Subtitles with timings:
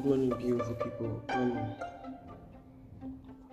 [0.00, 1.22] Good morning, beautiful people.
[1.28, 1.58] Um,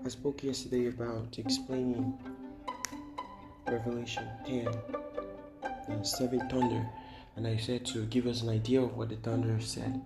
[0.05, 2.17] I spoke yesterday about explaining
[3.67, 4.69] Revelation 10,
[5.89, 6.87] the seventh thunder,
[7.35, 10.01] and I said to give us an idea of what the thunder said.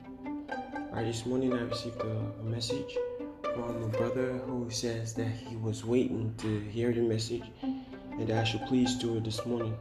[0.92, 2.10] Right, this morning I received a,
[2.40, 2.98] a message
[3.44, 8.40] from a brother who says that he was waiting to hear the message and that
[8.40, 9.78] I should please do it this morning.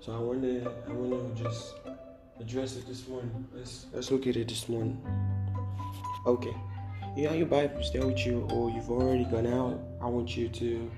[0.00, 1.76] So I want to, I want to just
[2.38, 3.48] address it this morning.
[3.54, 5.00] Let's let's look at it this morning.
[6.24, 6.54] Okay,
[7.16, 9.80] you have your Bibles there with you, or you've already gone out.
[10.00, 10.88] I want you to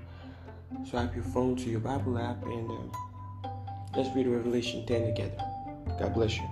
[0.87, 2.91] swipe your phone to your Bible app and um,
[3.97, 5.43] let's read Revelation 10 together.
[5.97, 6.47] God bless you.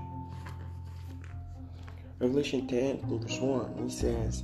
[2.17, 4.41] Revelation 10, verse 1, he says,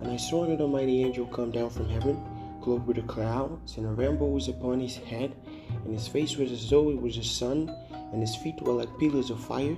[0.00, 2.24] And I saw an almighty angel come down from heaven,
[2.62, 5.36] clothed with a cloud, and a rainbow was upon his head,
[5.84, 7.70] and his face was as though it was the sun,
[8.14, 9.76] and his feet were like pillars of fire.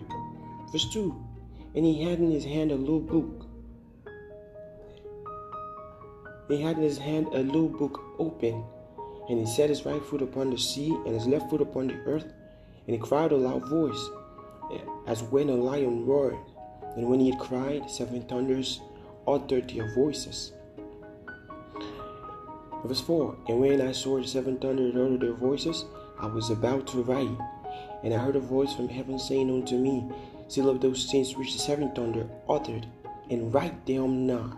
[0.70, 1.12] Verse 2
[1.74, 3.43] And he had in his hand a little book.
[6.48, 8.64] He had in his hand a little book open,
[9.28, 11.96] and he set his right foot upon the sea and his left foot upon the
[12.06, 12.32] earth,
[12.86, 14.10] and he cried a loud voice,
[15.06, 16.36] as when a lion roared.
[16.96, 18.80] And when he had cried, seven thunders
[19.26, 20.52] uttered their voices.
[22.84, 25.86] Verse 4 And when I saw the seven thunders utter their voices,
[26.20, 27.36] I was about to write.
[28.02, 30.04] And I heard a voice from heaven saying unto me,
[30.48, 32.86] Seal up those things which the seven thunder uttered,
[33.30, 34.56] and write them not.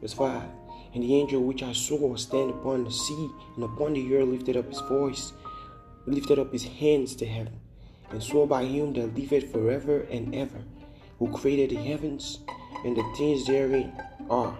[0.00, 0.59] Verse 5
[0.92, 4.28] And the angel which I saw was stand upon the sea and upon the earth
[4.28, 5.32] lifted up his voice,
[6.06, 7.60] lifted up his hands to heaven,
[8.10, 10.62] and swore by him that liveth forever and ever,
[11.18, 12.40] who created the heavens
[12.84, 13.92] and the things therein
[14.28, 14.56] are,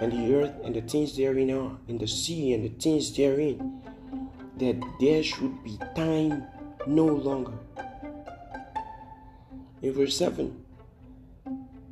[0.00, 3.80] and the earth and the things therein are, and the sea and the things therein,
[4.56, 6.44] that there should be time
[6.86, 7.52] no longer.
[9.82, 10.64] In verse 7,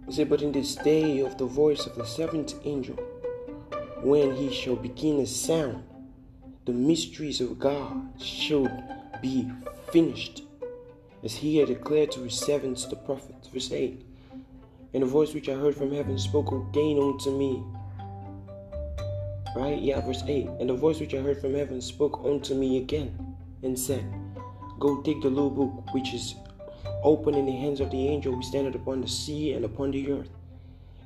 [0.08, 2.98] it said, But in this day of the voice of the seventh angel,
[4.06, 5.82] when he shall begin a sound,
[6.64, 8.68] the mysteries of God shall
[9.20, 9.50] be
[9.90, 10.42] finished,
[11.24, 13.48] as he had declared to his servants the prophets.
[13.48, 14.06] Verse 8,
[14.94, 17.64] And the voice which I heard from heaven spoke again unto me.
[19.56, 19.82] Right?
[19.82, 20.50] Yeah, verse 8.
[20.60, 24.04] And the voice which I heard from heaven spoke unto me again, and said,
[24.78, 26.36] Go take the little book which is
[27.02, 30.12] open in the hands of the angel who standeth upon the sea and upon the
[30.12, 30.30] earth.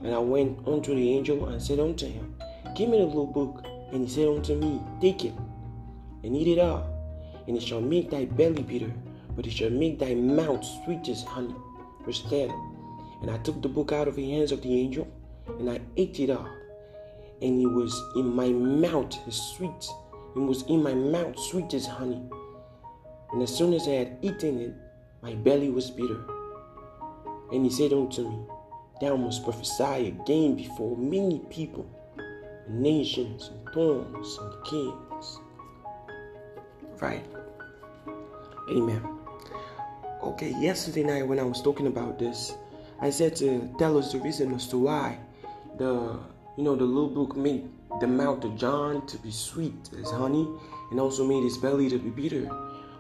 [0.02, 2.34] And I went unto the angel and said unto him,
[2.74, 3.64] Give me the little book.
[3.92, 5.34] And he said unto me, Take it
[6.22, 6.86] and eat it up,
[7.46, 8.92] and it shall make thy belly bitter,
[9.34, 11.54] but it shall make thy mouth sweet as honey.
[12.04, 12.50] Verse 10.
[13.22, 15.08] And I took the book out of the hands of the angel,
[15.58, 16.46] and I ate it up,
[17.42, 19.88] and it was in my mouth as sweet.
[20.36, 22.22] It was in my mouth sweet as honey.
[23.32, 24.74] And as soon as I had eaten it,
[25.22, 26.24] my belly was bitter.
[27.52, 28.38] And he said unto me,
[29.00, 31.86] Thou must prophesy again before many people,
[32.70, 35.38] nations, and thrones, and kings.
[37.00, 37.24] Right?
[38.70, 39.02] Amen.
[40.22, 42.54] Okay, yesterday night when I was talking about this,
[43.00, 45.18] I said to tell us the reason as to why
[45.78, 46.18] the
[46.56, 47.68] you know the little book made
[48.00, 50.46] the mouth of John to be sweet as honey,
[50.90, 52.50] and also made his belly to be bitter.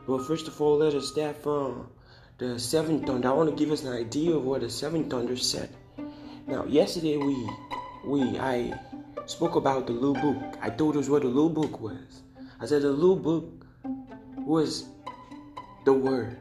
[0.06, 1.88] But first of all, let us start from
[2.38, 3.28] the seventh thunder.
[3.28, 5.68] I want to give us an idea of what the seventh thunder said.
[6.46, 7.48] Now, yesterday we
[8.04, 8.72] we I
[9.26, 10.58] spoke about the little book.
[10.60, 12.22] I told us what the little book was.
[12.60, 13.66] I said the little book
[14.36, 14.84] was
[15.84, 16.36] the word.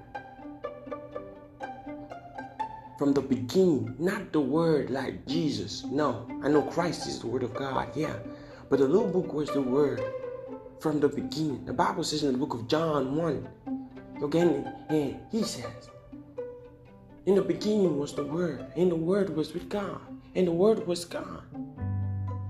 [2.97, 5.85] From the beginning, not the word like Jesus.
[5.85, 8.15] No, I know Christ is the word of God, yeah.
[8.69, 10.03] But the little book was the word
[10.79, 11.65] from the beginning.
[11.65, 13.47] The Bible says in the book of John 1,
[14.23, 15.89] again, and he says,
[17.25, 19.99] In the beginning was the Word, and the Word was with God,
[20.35, 21.43] and the Word was God.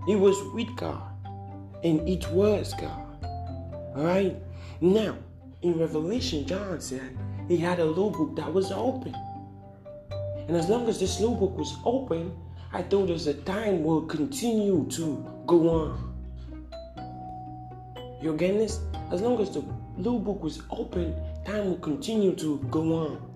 [0.08, 1.02] It was with God,
[1.84, 3.26] and it was God.
[3.96, 4.38] Alright?
[4.82, 5.18] Now,
[5.62, 7.18] in Revelation, John said
[7.48, 9.16] he had a little book that was open.
[10.48, 12.32] And as long as this little book was open,
[12.72, 16.10] I thought as the time will continue to go on.
[18.22, 18.80] You getting this?
[19.12, 19.64] As long as the
[19.98, 23.30] little book was open, time will continue to go on.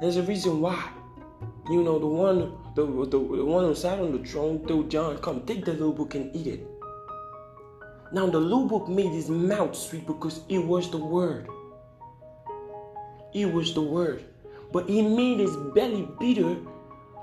[0.00, 0.90] There's a reason why.
[1.70, 5.18] You know, the one the, the, the one who sat on the throne told John,
[5.18, 6.66] come take the little book and eat it.
[8.12, 11.48] Now the little book made his mouth sweet because it was the word.
[13.32, 14.24] It was the word.
[14.72, 16.56] But he made his belly bitter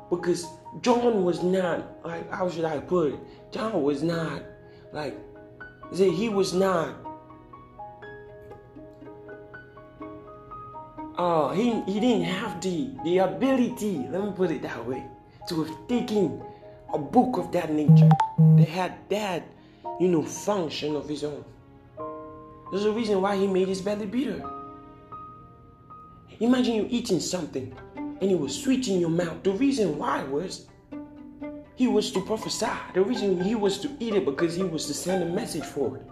[0.10, 0.46] because
[0.82, 3.20] John was not like how should I put it?
[3.52, 4.42] John was not
[4.94, 5.18] like
[5.94, 6.96] he was not
[11.18, 15.06] uh, he, he didn't have the, the ability, let me put it that way,
[15.50, 16.42] to have taken
[16.94, 18.10] a book of that nature.
[18.56, 19.48] They had that,
[20.00, 21.44] you know, function of his own.
[22.72, 24.44] There's a reason why he made his belly bitter.
[26.40, 29.44] Imagine you eating something and it was sweet in your mouth.
[29.44, 30.68] The reason why was
[31.76, 32.70] he was to prophesy.
[32.94, 35.98] The reason he was to eat it because he was to send a message for
[35.98, 36.04] it.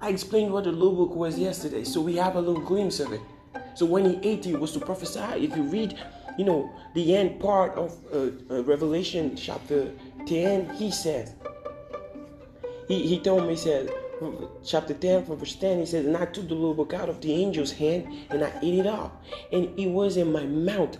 [0.00, 3.12] I explained what the law book was yesterday, so we have a little glimpse of
[3.12, 3.20] it.
[3.74, 5.20] So when he ate it, he was to prophesy.
[5.20, 5.98] If you read,
[6.38, 9.90] you know, the end part of uh, uh, Revelation chapter
[10.26, 11.34] 10, he says,
[12.88, 13.90] he, he told me, he said,
[14.64, 17.20] chapter 10 from verse 10 he says and i took the little book out of
[17.20, 19.22] the angel's hand and i ate it up
[19.52, 20.96] and it was in my mouth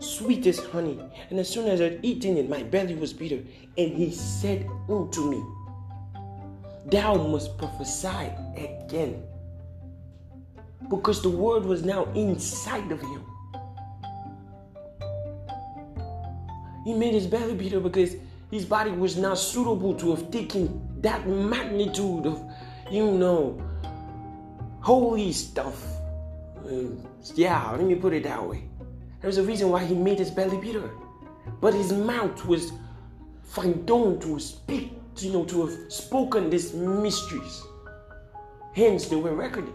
[0.00, 0.98] sweet as honey
[1.30, 3.36] and as soon as i'd eaten it my belly was bitter
[3.78, 5.40] and he said unto me
[6.86, 9.22] thou must prophesy again.
[10.88, 13.24] Because the word was now inside of him.
[16.86, 18.14] He made his belly bitter because
[18.48, 22.40] his body was not suitable to have taken that magnitude of,
[22.88, 23.60] you know,
[24.82, 25.84] holy stuff.
[27.34, 28.68] Yeah, let me put it that way.
[29.20, 30.88] There's a reason why he made his belly bitter.
[31.60, 32.70] But his mouth was
[33.42, 37.64] found to speak you know, to have spoken these mysteries.
[38.74, 39.74] Hence, they were recorded.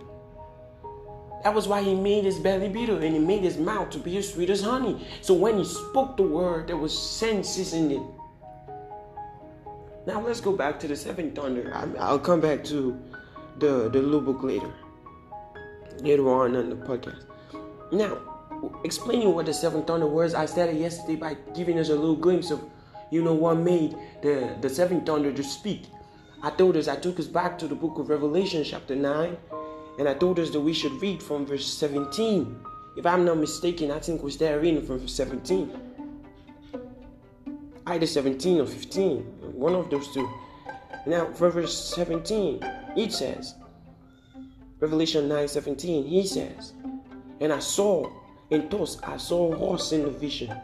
[1.43, 4.17] That was why he made his belly bitter and he made his mouth to be
[4.17, 5.05] as sweet as honey.
[5.21, 8.01] So when he spoke the word, there was senses in it.
[10.05, 11.71] Now let's go back to the seventh thunder.
[11.99, 12.99] I'll come back to
[13.59, 14.71] the the book later,
[15.99, 17.25] later on in the podcast.
[17.91, 18.17] Now,
[18.83, 22.51] explaining what the seventh thunder was, I started yesterday by giving us a little glimpse
[22.51, 22.61] of
[23.11, 25.83] you know what made the, the seventh thunder to speak.
[26.41, 29.37] I told us, I took us back to the book of Revelation, chapter 9,
[29.99, 32.59] and I told us that we should read from verse 17.
[32.95, 35.71] If I'm not mistaken, I think we're there reading from verse 17.
[37.87, 39.19] Either 17 or 15,
[39.53, 40.29] one of those two.
[41.05, 42.59] Now, for verse 17,
[42.95, 43.55] it says,
[44.79, 46.73] Revelation 9 17, he says,
[47.39, 48.09] And I saw,
[48.49, 50.55] and thus I saw a horse in the vision,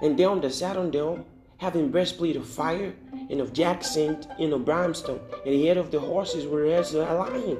[0.00, 1.24] and down that sat on them
[1.58, 2.92] having breastplate of fire
[3.30, 6.98] and of jacinth and of brimstone, and the head of the horses were as a
[6.98, 7.56] lion,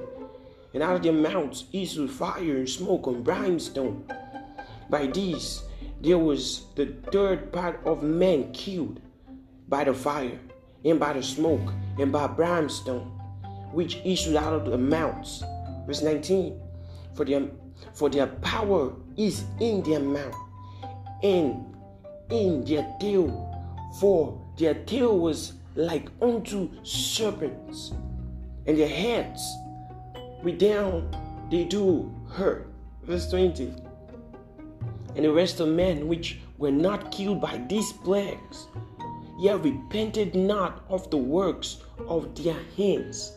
[0.75, 4.05] and out of their mouths issued fire and smoke and brimstone.
[4.89, 5.63] By these
[6.01, 9.01] there was the third part of men killed
[9.69, 10.39] by the fire,
[10.85, 13.07] and by the smoke, and by brimstone,
[13.73, 15.43] which issued out of the mouths.
[15.87, 16.61] Verse 19
[17.15, 17.49] For their,
[17.95, 20.35] for their power is in their mouth,
[21.23, 21.65] and
[22.31, 23.53] in their tail
[23.93, 27.93] for their tail was like unto serpents,
[28.67, 29.43] and their heads
[30.43, 31.09] with down
[31.51, 32.69] they do hurt.
[33.03, 33.75] Verse 20.
[35.15, 38.67] And the rest of men which were not killed by these plagues,
[39.39, 41.79] yet repented not of the works
[42.09, 43.33] of their hands.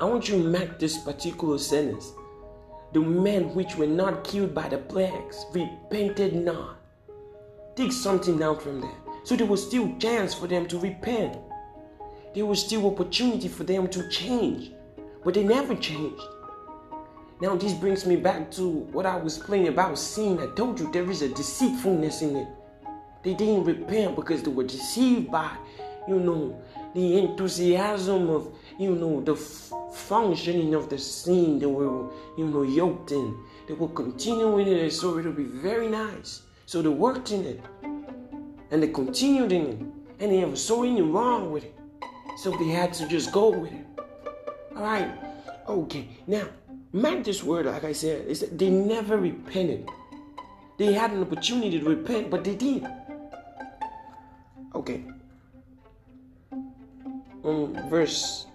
[0.00, 2.12] I want you to mark this particular sentence.
[2.92, 6.78] The men which were not killed by the plagues repented not.
[7.76, 8.96] Take something out from that.
[9.24, 11.38] So there was still chance for them to repent.
[12.34, 14.72] There was still opportunity for them to change.
[15.24, 16.22] But they never changed.
[17.40, 20.38] Now this brings me back to what I was playing about sin.
[20.38, 22.48] I told you there is a deceitfulness in it.
[23.22, 25.50] They didn't repent because they were deceived by,
[26.08, 26.60] you know,
[26.94, 32.62] the enthusiasm of, you know, the f- functioning of the sin they were, you know,
[32.62, 33.36] yoked in.
[33.68, 36.42] They were continuing in it, so it'll be very nice.
[36.66, 37.60] So they worked in it
[38.72, 39.78] and they continued in it,
[40.20, 41.76] and they was so anything wrong with it.
[42.38, 43.86] So they had to just go with it.
[44.76, 45.12] All right,
[45.68, 46.08] okay.
[46.26, 46.44] Now,
[46.92, 49.88] mark this word, like I said, is that they never repented.
[50.78, 52.86] They had an opportunity to repent, but they did.
[54.74, 55.04] Okay.
[57.44, 58.46] Um, verse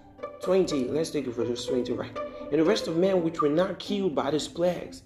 [0.42, 2.16] 20, let's take it verse 20, right?
[2.50, 5.02] And the rest of men which were not killed by these plagues,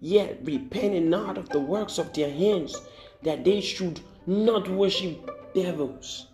[0.00, 2.76] yet repented not of the works of their hands,
[3.22, 6.26] that they should not worship devils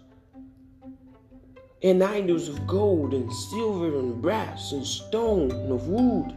[1.86, 6.34] and idols of gold and silver and brass and stone and of wood,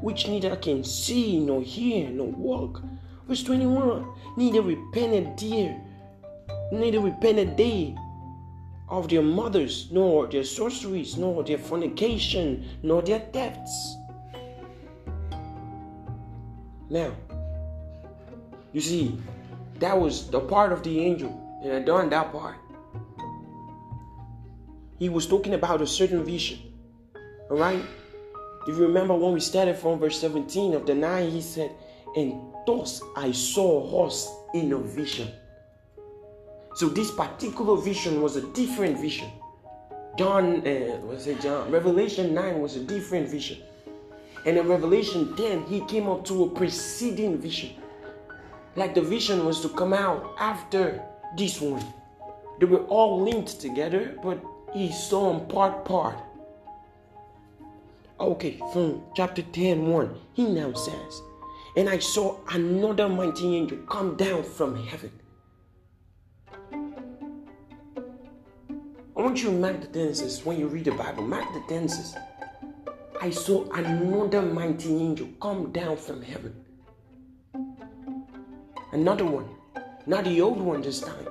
[0.00, 2.82] which neither can see nor hear nor walk.
[3.28, 4.04] Verse 21
[4.36, 5.80] Neither repented dear,
[6.72, 7.96] neither repented they
[8.88, 13.96] of their mothers, nor their sorceries, nor their fornication, nor their thefts.
[16.90, 17.12] Now,
[18.72, 19.16] you see,
[19.78, 22.56] that was the part of the angel, and I done that part.
[24.98, 26.58] He was talking about a certain vision.
[27.50, 27.84] Alright?
[28.66, 31.70] If you remember when we started from verse 17 of the 9, he said,
[32.16, 35.28] And thus I saw a horse in a vision.
[36.74, 39.30] So this particular vision was a different vision.
[40.18, 41.70] John, uh, what's it, John?
[41.70, 43.58] Revelation 9 was a different vision.
[44.44, 47.70] And in Revelation 10, he came up to a preceding vision.
[48.76, 51.02] Like the vision was to come out after
[51.36, 51.84] this one.
[52.60, 56.18] They were all linked together, but he saw them part part.
[58.20, 61.22] Okay, from chapter 10 1, he now says,
[61.76, 65.12] And I saw another mighty angel come down from heaven.
[69.16, 71.24] I want you to mark the tenses when you read the Bible.
[71.24, 72.14] Mark the tenses.
[73.20, 76.54] I saw another mighty angel come down from heaven.
[78.92, 79.48] Another one,
[80.06, 81.28] not the old one this time.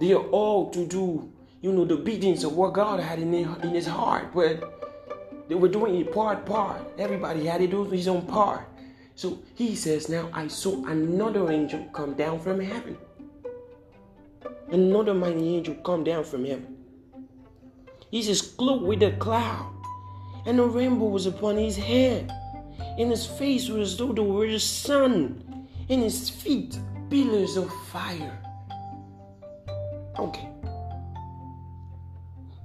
[0.00, 1.32] They are all to do,
[1.64, 5.66] you know, the beatings of what God had in, in his heart, but they were
[5.66, 6.82] doing it part part.
[6.98, 8.68] Everybody had to do his own part.
[9.14, 12.98] So he says, Now I saw another angel come down from heaven.
[14.70, 16.76] Another mighty angel come down from heaven.
[18.10, 19.72] He says, cloaked with a cloud,
[20.44, 22.30] and a rainbow was upon his head.
[22.98, 26.78] And his face was as though there were the sun, and his feet
[27.08, 28.38] pillars of fire.
[30.18, 30.53] Okay.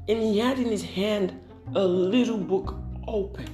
[0.09, 1.39] And he had in his hand
[1.75, 2.73] a little book
[3.07, 3.45] open.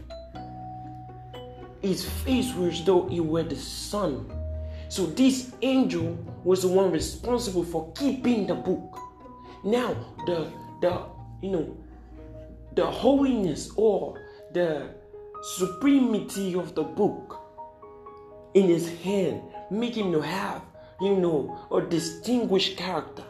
[1.82, 4.32] His face was as though he were the sun.
[4.88, 8.98] So this angel was the one responsible for keeping the book.
[9.66, 10.50] Now the
[10.82, 11.02] the
[11.42, 11.78] you know
[12.74, 14.18] the holiness or
[14.54, 14.96] the
[15.58, 17.42] supremacy of the book
[18.54, 20.62] in his hand make him to have
[21.02, 23.24] you know a distinguished character.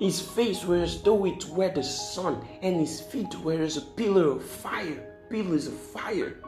[0.00, 3.82] His face was as though it were the sun, and his feet were as a
[3.82, 6.38] pillar of fire, pillars of fire.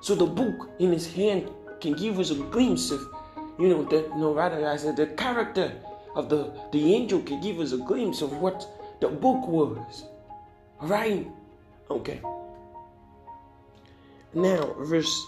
[0.00, 1.48] So the book in his hand
[1.80, 3.00] can give us a glimpse of,
[3.60, 5.72] you know, the no rather I said the character
[6.16, 8.66] of the the angel can give us a glimpse of what
[9.00, 10.04] the book was.
[10.80, 11.30] Right?
[11.88, 12.20] Okay.
[14.34, 15.26] Now verse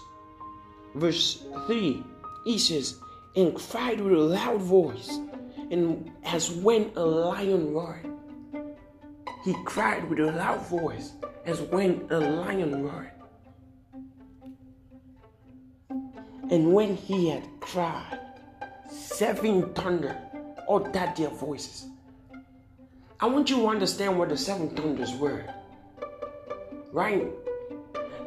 [0.95, 2.03] verse three,
[2.43, 2.99] he says,
[3.37, 5.19] and cried with a loud voice
[5.71, 8.05] and as when a lion roared.
[9.43, 11.13] He cried with a loud voice,
[11.45, 13.11] as when a lion roared.
[16.51, 18.19] And when he had cried,
[18.89, 20.15] seven thunder
[20.69, 21.87] uttered their voices.
[23.19, 25.45] I want you to understand what the seven thunders were.
[26.91, 27.27] Right?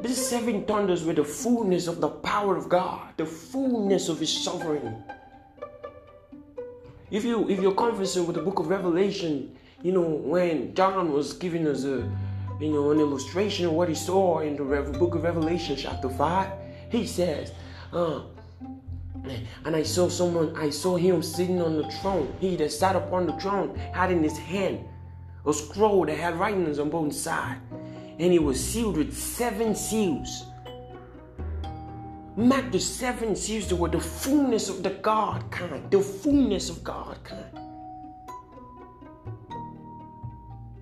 [0.00, 4.32] These seven thunders were the fullness of the power of God, the fullness of His
[4.32, 4.96] sovereignty.
[7.10, 11.34] If you if you're conversing with the book of Revelation, you know when John was
[11.34, 12.10] giving us a
[12.60, 14.64] you know an illustration of what he saw in the
[14.98, 16.50] book of Revelation chapter five,
[16.90, 17.52] he says,
[17.92, 18.22] uh,
[19.64, 22.34] and I saw someone, I saw him sitting on the throne.
[22.40, 24.80] He that sat upon the throne had in his hand
[25.46, 27.60] a scroll that had writings on both sides,
[28.18, 30.46] and it was sealed with seven seals.
[32.36, 37.16] Mark the seven seals were the fullness of the God kind, the fullness of God
[37.22, 37.58] kind.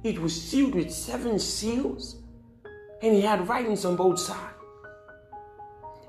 [0.02, 2.16] It was sealed with seven seals,
[3.02, 4.56] and he had writings on both sides.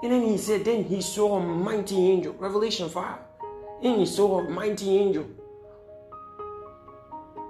[0.01, 3.17] And then he said, Then he saw a mighty angel, Revelation 5.
[3.83, 5.25] And he saw a mighty angel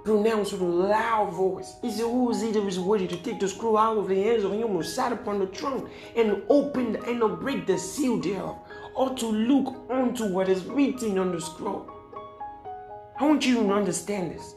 [0.04, 1.76] pronounced with a loud voice.
[1.80, 4.22] He said, Who is he that is worthy to take the scroll out of the
[4.22, 8.58] hands of him who sat upon the throne and open and break the seal thereof,
[8.94, 11.90] or to look unto what is written on the scroll?
[13.18, 14.54] I want you to understand this.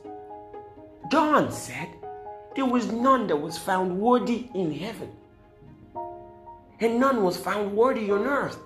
[1.10, 1.88] John said,
[2.56, 5.12] There was none that was found worthy in heaven,
[6.80, 8.60] and none was found worthy on earth.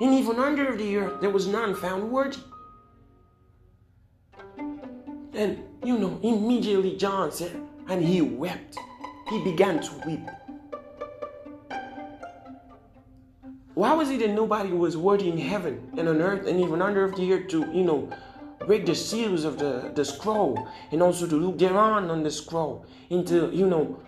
[0.00, 2.38] And even under the earth, there was none found worthy.
[5.34, 8.76] And you know, immediately John said, and he wept.
[9.28, 10.28] He began to weep.
[13.74, 17.08] Why was it that nobody was worthy in heaven and on earth and even under
[17.10, 18.10] the earth to, you know,
[18.66, 22.84] break the seals of the, the scroll and also to look thereon on the scroll
[23.10, 24.00] and to, you know,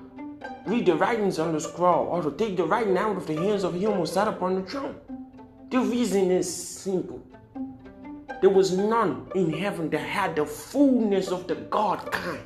[0.66, 3.62] read the writings on the scroll or to take the writing out of the hands
[3.62, 4.96] of him who sat upon the throne?
[5.70, 7.22] The reason is simple.
[8.40, 12.40] There was none in heaven that had the fullness of the God kind.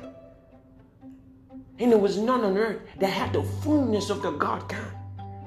[1.79, 4.91] And there was none on earth that had the fullness of the God kind.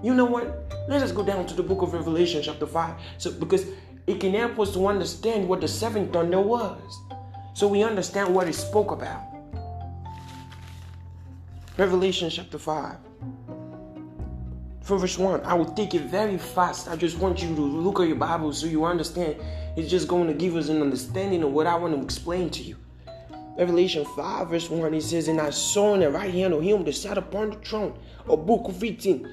[0.02, 0.73] You know what?
[0.88, 2.95] Let us go down to the book of Revelation, chapter 5.
[3.19, 3.67] So because
[4.07, 6.81] it can help us to understand what the seventh thunder was.
[7.55, 9.23] So we understand what it spoke about.
[11.76, 12.97] Revelation chapter 5.
[14.81, 16.88] From verse 1, I will take it very fast.
[16.88, 19.37] I just want you to look at your Bible so you understand.
[19.78, 22.64] It's just going to give us an understanding of what I want to explain to
[22.64, 22.75] you.
[23.56, 26.82] Revelation 5, verse 1, it says, And I saw in the right hand of him
[26.82, 27.97] that sat upon the throne
[28.28, 29.32] a book written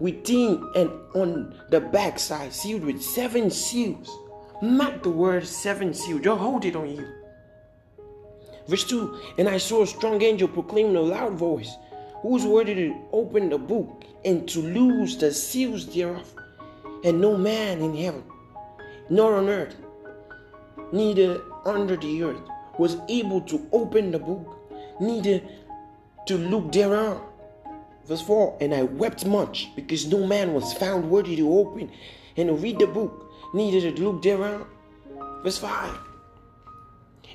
[0.00, 4.10] within and on the backside, sealed with seven seals.
[4.60, 6.22] Mark the word seven seals.
[6.22, 7.06] Just hold it on you.
[8.66, 11.76] Verse 2 And I saw a strong angel proclaiming a loud voice,
[12.22, 16.28] Who is worthy to open the book and to loose the seals thereof?
[17.04, 18.24] And no man in heaven,
[19.10, 19.76] nor on earth,
[20.92, 22.40] neither under the earth,
[22.78, 24.56] was able to open the book,
[25.00, 25.42] neither
[26.26, 27.20] to look thereon.
[28.06, 31.90] Verse 4 And I wept much because no man was found worthy to open
[32.36, 34.64] and to read the book, neither to look thereon.
[35.42, 35.98] Verse 5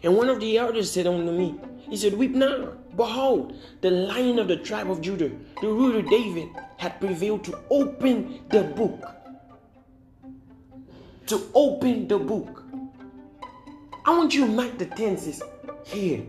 [0.03, 1.55] And one of the elders said unto me,
[1.89, 2.95] He said, Weep not.
[2.95, 5.29] Behold, the lion of the tribe of Judah,
[5.61, 9.24] the of David, had prevailed to open the book.
[11.27, 12.63] To open the book.
[14.05, 15.41] I want you to mark the tenses
[15.83, 16.21] here.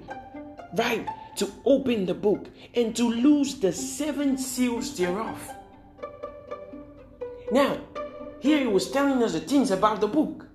[0.75, 1.07] Right?
[1.37, 5.51] To open the book and to lose the seven seals thereof.
[7.53, 7.79] Now,
[8.41, 10.47] here he was telling us the things about the book.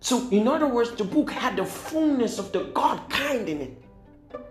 [0.00, 3.82] So, in other words, the book had the fullness of the God kind in it.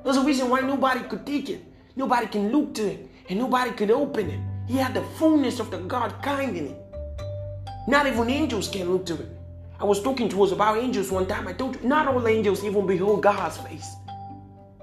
[0.04, 1.64] There's a reason why nobody could take it,
[1.96, 4.40] nobody can look to it, and nobody could open it.
[4.68, 6.83] He had the fullness of the God kind in it.
[7.88, 9.28] Not even angels can look to it.
[9.80, 11.48] I was talking to us about angels one time.
[11.48, 13.96] I told you, not all angels even behold God's face.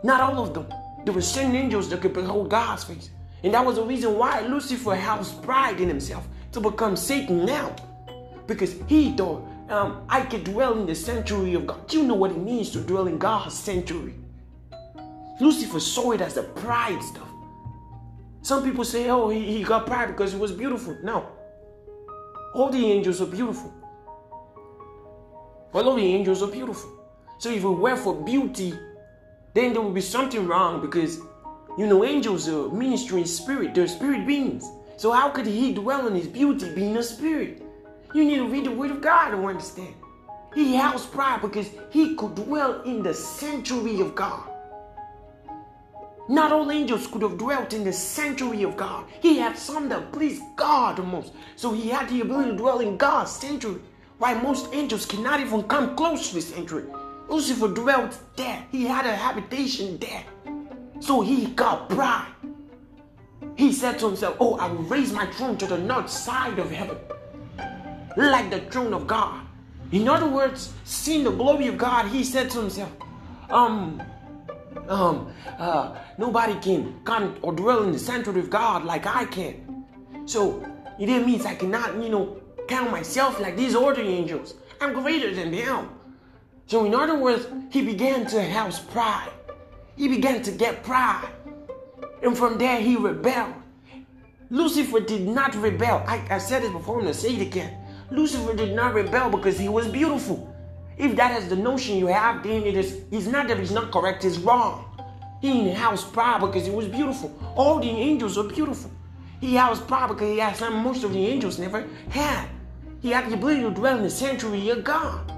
[0.02, 0.66] Not all of them.
[1.04, 3.10] There were certain angels that could behold God's face.
[3.42, 7.74] And that was the reason why Lucifer housed pride in himself to become Satan now.
[8.46, 11.88] Because he thought, um, I could dwell in the sanctuary of God.
[11.88, 14.14] Do you know what it means to dwell in God's sanctuary?
[15.40, 17.28] Lucifer saw it as a pride stuff.
[18.42, 20.98] Some people say, oh, he, he got pride because it was beautiful.
[21.02, 21.26] No.
[22.54, 23.72] All the angels are beautiful.
[25.72, 26.90] All of the angels are beautiful.
[27.38, 28.74] So if we were for beauty,
[29.54, 31.18] then there would be something wrong because,
[31.78, 33.74] you know, angels are ministering spirit.
[33.74, 34.68] They're spirit beings.
[34.96, 37.62] So how could he dwell in his beauty being a spirit?
[38.12, 39.94] You need to read the word of God to understand.
[40.52, 44.49] He housed pride because he could dwell in the sanctuary of God.
[46.30, 49.04] Not all angels could have dwelt in the sanctuary of God.
[49.20, 51.32] He had some that pleased God the most.
[51.56, 53.80] So he had the ability to dwell in God's sanctuary.
[54.18, 56.86] Why most angels cannot even come close to the sanctuary.
[57.28, 58.64] Lucifer dwelt there.
[58.70, 60.22] He had a habitation there.
[61.00, 62.32] So he got pride.
[63.56, 66.70] He said to himself, Oh, I will raise my throne to the north side of
[66.70, 66.96] heaven,
[68.16, 69.44] like the throne of God.
[69.90, 72.92] In other words, seeing the glory of God, he said to himself,
[73.50, 74.00] Um,
[74.88, 79.84] um, uh, nobody can come or dwell in the sanctuary of God like I can.
[80.26, 80.64] So
[80.98, 84.54] it means I cannot, you know, count myself like these other angels.
[84.80, 85.90] I'm greater than them.
[86.66, 89.32] So, in other words, he began to house pride.
[89.96, 91.28] He began to get pride.
[92.22, 93.54] And from there, he rebelled.
[94.50, 96.04] Lucifer did not rebel.
[96.06, 97.76] I, I said it before, I'm to say it again.
[98.10, 100.54] Lucifer did not rebel because he was beautiful.
[101.00, 103.90] If that is the notion you have, then it is it's not that he's not
[103.90, 104.84] correct, it's wrong.
[105.40, 107.34] He housed pride because he was beautiful.
[107.56, 108.90] All the angels are beautiful.
[109.40, 112.46] He housed pride because he had something most of the angels never had.
[113.00, 115.32] He had the ability to dwell in the sanctuary of God.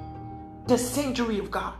[0.66, 1.74] The sanctuary of God.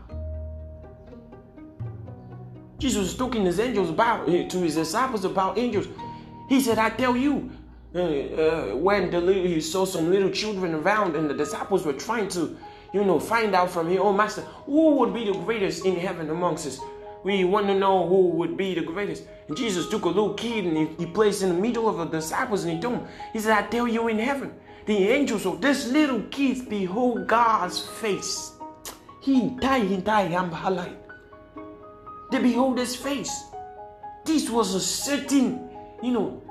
[2.79, 5.87] Jesus was talking to his angels about eh, to his disciples about angels.
[6.47, 7.51] He said, I tell you,
[7.95, 12.29] uh, uh, when the he saw some little children around and the disciples were trying
[12.29, 12.57] to,
[12.93, 16.29] you know, find out from him, oh master, who would be the greatest in heaven
[16.29, 16.79] amongst us?
[17.23, 19.23] We want to know who would be the greatest.
[19.47, 22.05] And Jesus took a little kid and he, he placed in the middle of the
[22.05, 24.53] disciples and he told him, he said, I tell you in heaven,
[24.85, 28.51] the angels of this little kid behold God's face.
[29.21, 29.57] He
[32.31, 33.45] They behold his face.
[34.25, 35.69] This was a certain,
[36.01, 36.41] you know,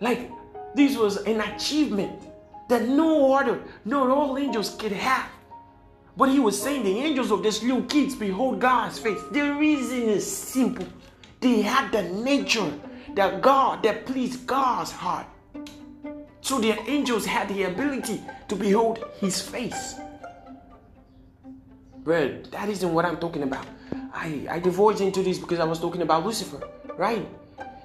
[0.00, 0.30] like
[0.74, 2.22] this was an achievement
[2.68, 5.28] that no other, not all angels could have.
[6.20, 9.18] But he was saying the angels of this little kids behold God's face.
[9.30, 10.86] The reason is simple.
[11.40, 12.70] They had the nature
[13.14, 15.24] that God that pleased God's heart.
[16.42, 19.94] So the angels had the ability to behold his face.
[22.04, 23.64] But that isn't what I'm talking about.
[24.12, 26.60] I, I divulged into this because I was talking about Lucifer,
[26.98, 27.26] right?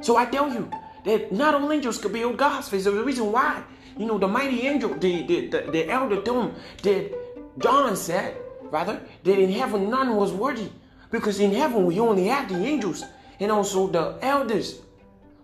[0.01, 0.69] So I tell you
[1.05, 2.83] that not all angels could behold God's face.
[2.83, 3.63] There's a reason why.
[3.97, 7.24] You know, the mighty angel, the, the, the, the elder him that
[7.57, 10.69] John said, rather, that in heaven none was worthy.
[11.11, 13.03] Because in heaven we only have the angels
[13.39, 14.81] and also the elders.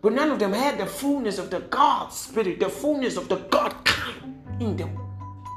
[0.02, 3.38] But none of them had the fullness of the God spirit, the fullness of the
[3.38, 4.98] God kind in them.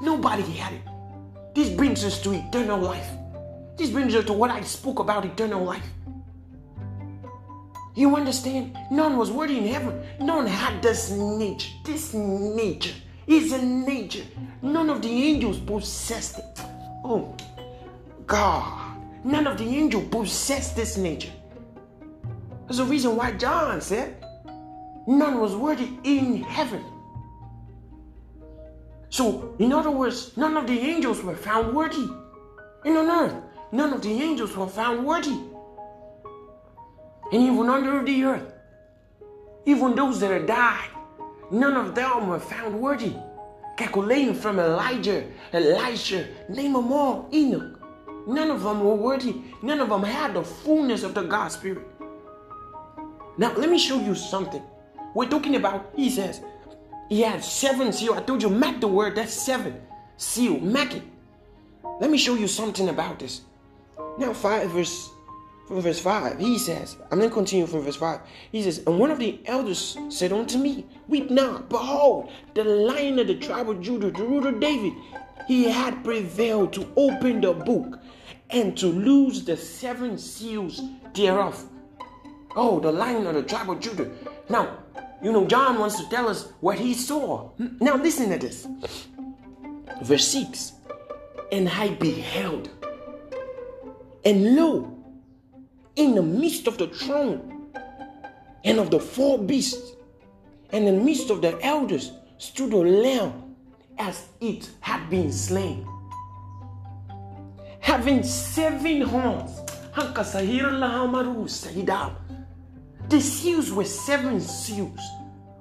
[0.03, 0.83] Nobody had it.
[1.55, 3.09] This brings us to eternal life.
[3.77, 5.87] This brings us to what I spoke about eternal life.
[7.95, 8.77] You understand?
[8.91, 10.03] None was worthy in heaven.
[10.21, 11.71] None had this nature.
[11.85, 12.95] This nature
[13.27, 14.25] is a nature.
[14.63, 16.61] None of the angels possessed it.
[17.05, 17.35] Oh,
[18.27, 18.99] God.
[19.25, 21.33] None of the angels possessed this nature.
[22.67, 24.25] There's a reason why John said,
[25.07, 26.83] None was worthy in heaven.
[29.11, 32.09] So, in other words, none of the angels were found worthy.
[32.85, 33.35] And on earth,
[33.71, 35.39] none of the angels were found worthy.
[37.33, 38.53] And even under the earth,
[39.67, 40.89] even those that had died,
[41.61, 43.15] none of them were found worthy.
[43.77, 47.81] Calculating from Elijah, Elisha, name them all, Enoch.
[48.27, 49.37] None of them were worthy.
[49.63, 51.87] None of them had the fullness of the God Spirit.
[53.37, 54.63] Now, let me show you something.
[55.15, 56.41] We're talking about, he says,
[57.09, 58.15] he had seven seal.
[58.15, 59.81] I told you, mark the word, that's seven.
[60.17, 61.03] Seal, mark it.
[62.01, 63.43] Let me show you something about this.
[64.19, 65.11] Now, 5 verse
[65.67, 68.21] from verse 5, he says, I'm going to continue from verse 5.
[68.53, 73.19] He says, And one of the elders said unto me, Weep not, behold, the lion
[73.19, 74.93] of the tribe of Judah, the root of David,
[75.49, 77.99] he had prevailed to open the book
[78.51, 80.83] and to loose the seven seals
[81.15, 81.65] thereof.
[82.55, 84.11] Oh, the lion of the tribe of Judah.
[84.51, 84.79] Now,
[85.23, 87.51] you know, John wants to tell us what he saw.
[87.81, 88.69] Now, listen to this.
[90.03, 90.73] Verse 6
[91.51, 92.69] And I beheld,
[94.25, 94.94] and lo,
[95.97, 97.71] in the midst of the throne
[98.65, 99.93] and of the four beasts,
[100.71, 103.55] and in the midst of the elders, stood a lamb
[103.99, 105.87] as it had been slain,
[107.81, 109.61] having seven horns.
[113.09, 115.01] The seals were seven seals,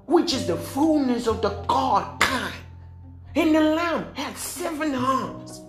[0.05, 2.53] which is the fullness of the God kind.
[3.35, 5.61] And the Lamb had seven arms,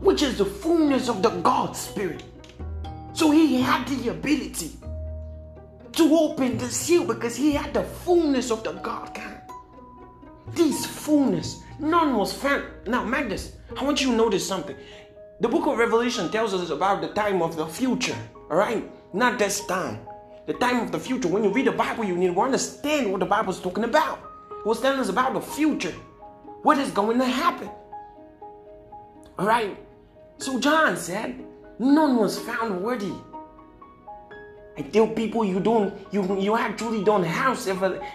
[0.00, 2.22] which is the fullness of the God Spirit.
[3.12, 4.72] So he had the ability
[5.92, 9.40] to open the seal because he had the fullness of the God kind.
[10.52, 12.64] This fullness, none was found.
[12.86, 14.76] Now, Magnus, I want you to notice something.
[15.40, 18.16] The book of Revelation tells us about the time of the future,
[18.50, 18.90] all right?
[19.14, 20.00] Not this time
[20.50, 21.28] the time of the future.
[21.28, 24.18] When you read the Bible, you need to understand what the Bible is talking about.
[24.50, 25.94] It was telling us about the future.
[26.62, 27.70] What is going to happen?
[29.38, 29.78] All right.
[30.38, 31.44] So John said,
[31.80, 33.12] none was found worthy.
[34.76, 37.58] I tell people you don't, you you actually don't have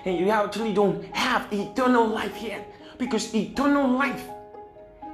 [0.06, 4.24] and you actually don't have eternal life yet, because eternal life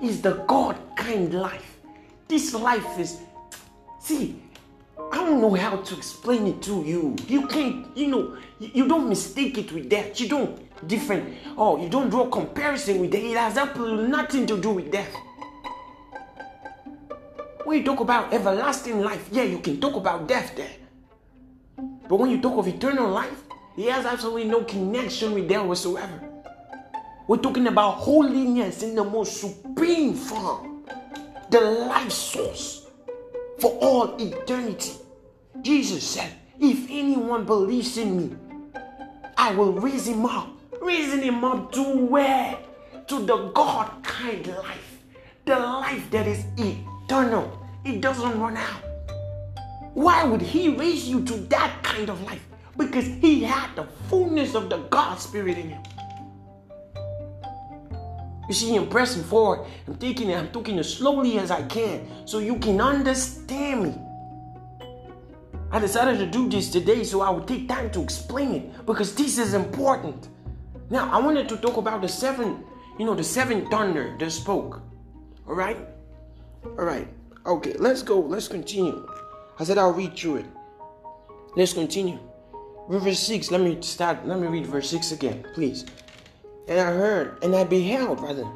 [0.02, 1.78] is the God kind life.
[2.28, 3.22] This life is,
[4.00, 4.42] see,
[5.12, 7.16] I don't know how to explain it to you.
[7.28, 10.20] You can't, you know, you don't mistake it with death.
[10.20, 11.38] You don't different.
[11.58, 13.24] Oh, you don't draw comparison with death.
[13.24, 15.14] It has absolutely nothing to do with death.
[17.64, 20.72] When you talk about everlasting life, yeah, you can talk about death there.
[22.08, 23.44] But when you talk of eternal life,
[23.78, 26.20] it has absolutely no connection with death whatsoever.
[27.28, 30.86] We're talking about holiness in the most supreme form,
[31.50, 32.88] the life source
[33.60, 34.94] for all eternity.
[35.62, 38.36] Jesus said, If anyone believes in me,
[39.38, 40.50] I will raise him up.
[40.82, 42.58] Raising him up to where?
[43.08, 44.98] To the God kind life.
[45.46, 46.91] The life that is eternal.
[47.84, 48.84] It doesn't run out.
[49.94, 52.48] Why would he raise you to that kind of life?
[52.78, 55.84] Because he had the fullness of the God Spirit in him.
[58.48, 59.68] You see, I'm pressing forward.
[59.88, 63.96] I'm taking it, I'm talking as slowly as I can so you can understand me.
[65.70, 69.14] I decided to do this today so I would take time to explain it because
[69.16, 70.30] this is important.
[70.90, 72.64] Now, I wanted to talk about the seven,
[72.98, 74.82] you know, the seven thunder that spoke.
[75.46, 75.91] All right?
[76.64, 77.08] All right.
[77.46, 78.20] Okay, let's go.
[78.20, 79.08] Let's continue.
[79.60, 80.46] I said I'll read through it.
[81.56, 82.20] Let's continue.
[82.90, 84.26] Verse 6, let me start.
[84.26, 85.86] Let me read verse 6 again, please.
[86.68, 88.48] And I heard, and I beheld, rather,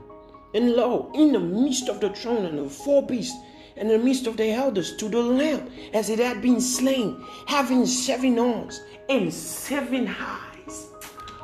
[0.53, 3.37] and lo, in the midst of the throne and the four beasts,
[3.75, 7.85] in the midst of the elders to the lamb as it had been slain, having
[7.85, 10.87] seven horns and seven eyes.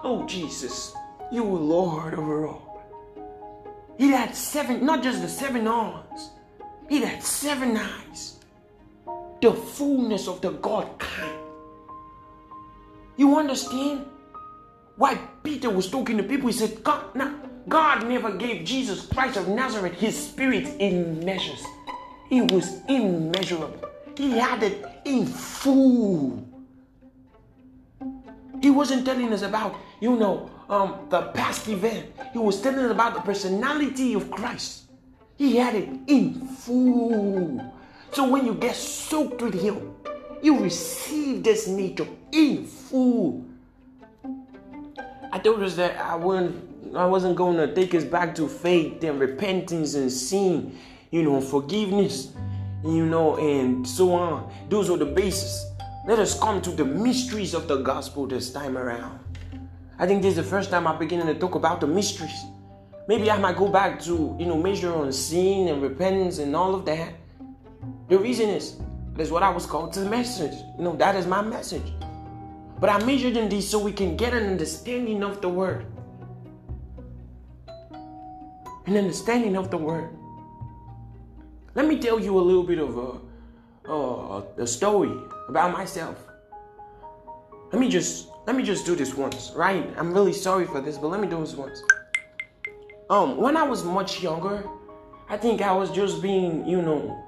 [0.03, 0.93] Oh, Jesus,
[1.31, 2.83] you were Lord over all.
[3.97, 6.31] He had seven, not just the seven horns,
[6.89, 8.37] he had seven eyes.
[9.41, 11.39] The fullness of the God kind.
[13.17, 14.05] You understand?
[14.97, 17.35] Why Peter was talking to people, he said, God, now,
[17.67, 21.63] God never gave Jesus Christ of Nazareth his spirit in measures.
[22.29, 23.89] It was immeasurable.
[24.15, 26.47] He had it in full.
[28.61, 32.13] He wasn't telling us about, you know, um, the past event.
[32.31, 34.80] He was telling us about the personality of Christ.
[35.41, 37.73] He had it in full.
[38.11, 39.95] So when you get soaked with Him,
[40.43, 43.43] you receive this nature in full.
[45.31, 49.03] I told us that I wouldn't I wasn't going to take us back to faith
[49.03, 50.77] and repentance and sin,
[51.09, 52.33] you know, forgiveness,
[52.83, 54.53] you know, and so on.
[54.69, 55.65] Those are the bases.
[56.05, 59.17] Let us come to the mysteries of the gospel this time around.
[59.97, 62.45] I think this is the first time I'm beginning to talk about the mysteries.
[63.07, 66.75] Maybe I might go back to, you know, measure on sin and repentance and all
[66.75, 67.13] of that.
[68.09, 68.77] The reason is
[69.15, 70.53] that's what I was called to the message.
[70.77, 71.93] You know, that is my message.
[72.79, 75.85] But I measured in these so we can get an understanding of the word
[78.85, 80.09] an understanding of the word.
[81.75, 85.13] Let me tell you a little bit of a, a, a story
[85.47, 86.17] about myself.
[87.71, 89.87] Let me just let me just do this once, right?
[89.97, 91.81] I'm really sorry for this, but let me do this once.
[93.11, 94.63] Um, when I was much younger,
[95.27, 97.21] I think I was just being, you know,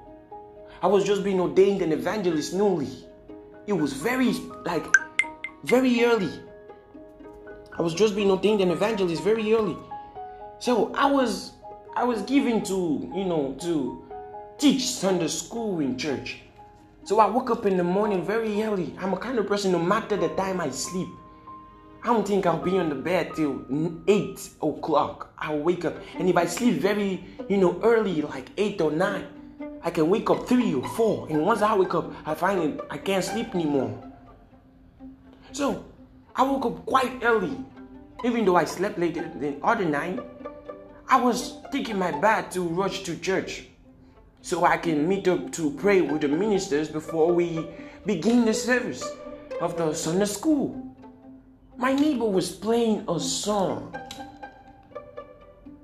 [0.80, 2.88] I was just being ordained an evangelist newly.
[3.66, 4.32] It was very
[4.64, 4.86] like
[5.64, 6.40] very early.
[7.78, 9.76] I was just being ordained an evangelist very early.
[10.58, 11.52] So I was
[11.94, 14.06] I was given to, you know, to
[14.56, 16.40] teach Sunday school in church.
[17.02, 18.94] So I woke up in the morning very early.
[18.98, 21.08] I'm a kind of person, no matter the time I sleep,
[22.04, 23.64] I don't think I'll be on the bed till
[24.06, 25.32] 8 o'clock.
[25.38, 25.96] I'll wake up.
[26.18, 29.26] And if I sleep very, you know, early, like 8 or 9,
[29.82, 31.28] I can wake up 3 or 4.
[31.30, 33.98] And once I wake up, I find it, I can't sleep anymore.
[35.52, 35.82] So
[36.36, 37.56] I woke up quite early,
[38.22, 40.20] even though I slept later than other night.
[41.08, 43.64] I was taking my bath to rush to church
[44.42, 47.66] so I can meet up to pray with the ministers before we
[48.04, 49.10] begin the service
[49.62, 50.93] of the Sunday school.
[51.76, 53.96] My neighbor was playing a song.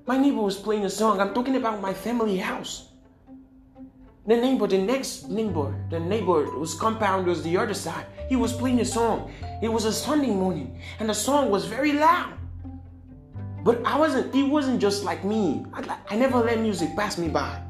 [0.06, 1.20] My neighbor was playing a song.
[1.20, 2.88] I'm talking about my family house.
[4.26, 8.52] The neighbor, the next neighbor, the neighbor whose compound was the other side, he was
[8.52, 9.32] playing a song.
[9.62, 12.34] It was a Sunday morning, and the song was very loud.
[13.64, 15.66] But I wasn't, it wasn't just like me.
[15.72, 17.60] I, I never let music pass me by.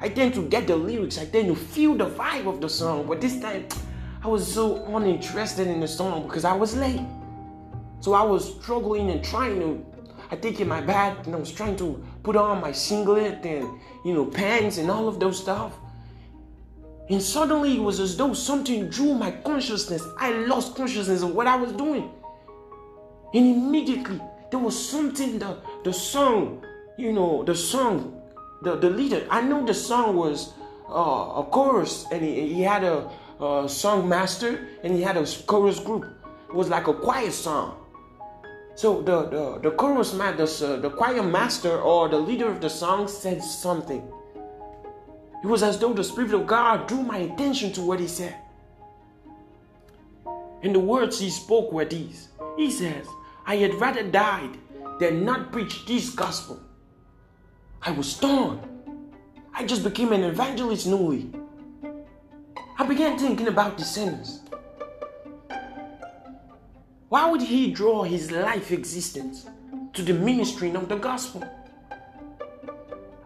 [0.00, 3.06] I tend to get the lyrics, I tend to feel the vibe of the song.
[3.08, 3.66] But this time,
[4.22, 7.00] I was so uninterested in the song because I was late.
[8.04, 9.82] So I was struggling and trying to,
[10.30, 13.80] I think in my bag, and I was trying to put on my singlet and,
[14.04, 15.72] you know, pants and all of those stuff.
[17.08, 20.02] And suddenly it was as though something drew my consciousness.
[20.18, 22.10] I lost consciousness of what I was doing.
[23.32, 26.62] And immediately there was something the the song,
[26.98, 28.20] you know, the song,
[28.60, 29.26] the, the leader.
[29.30, 30.52] I know the song was
[30.90, 33.08] uh, a chorus, and he, he had a,
[33.40, 36.04] a song master, and he had a chorus group.
[36.50, 37.80] It was like a choir song.
[38.76, 42.60] So the the, the chorus man, the, uh, the choir master or the leader of
[42.60, 44.02] the song said something.
[45.42, 48.34] It was as though the Spirit of God drew my attention to what he said.
[50.62, 52.28] And the words he spoke were these.
[52.56, 53.06] He says,
[53.46, 54.56] I had rather died
[54.98, 56.60] than not preach this gospel.
[57.82, 58.60] I was torn.
[59.52, 61.30] I just became an evangelist newly.
[62.78, 64.40] I began thinking about the sentence.
[67.14, 69.46] Why would he draw his life existence
[69.92, 71.44] to the ministering of the gospel?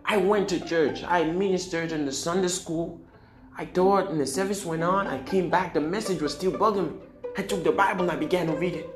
[0.05, 1.03] I went to church.
[1.05, 3.01] I ministered in the Sunday school.
[3.57, 5.07] I taught and the service went on.
[5.07, 5.73] I came back.
[5.73, 6.99] The message was still bugging me.
[7.39, 8.91] I took the Bible and I began to read it.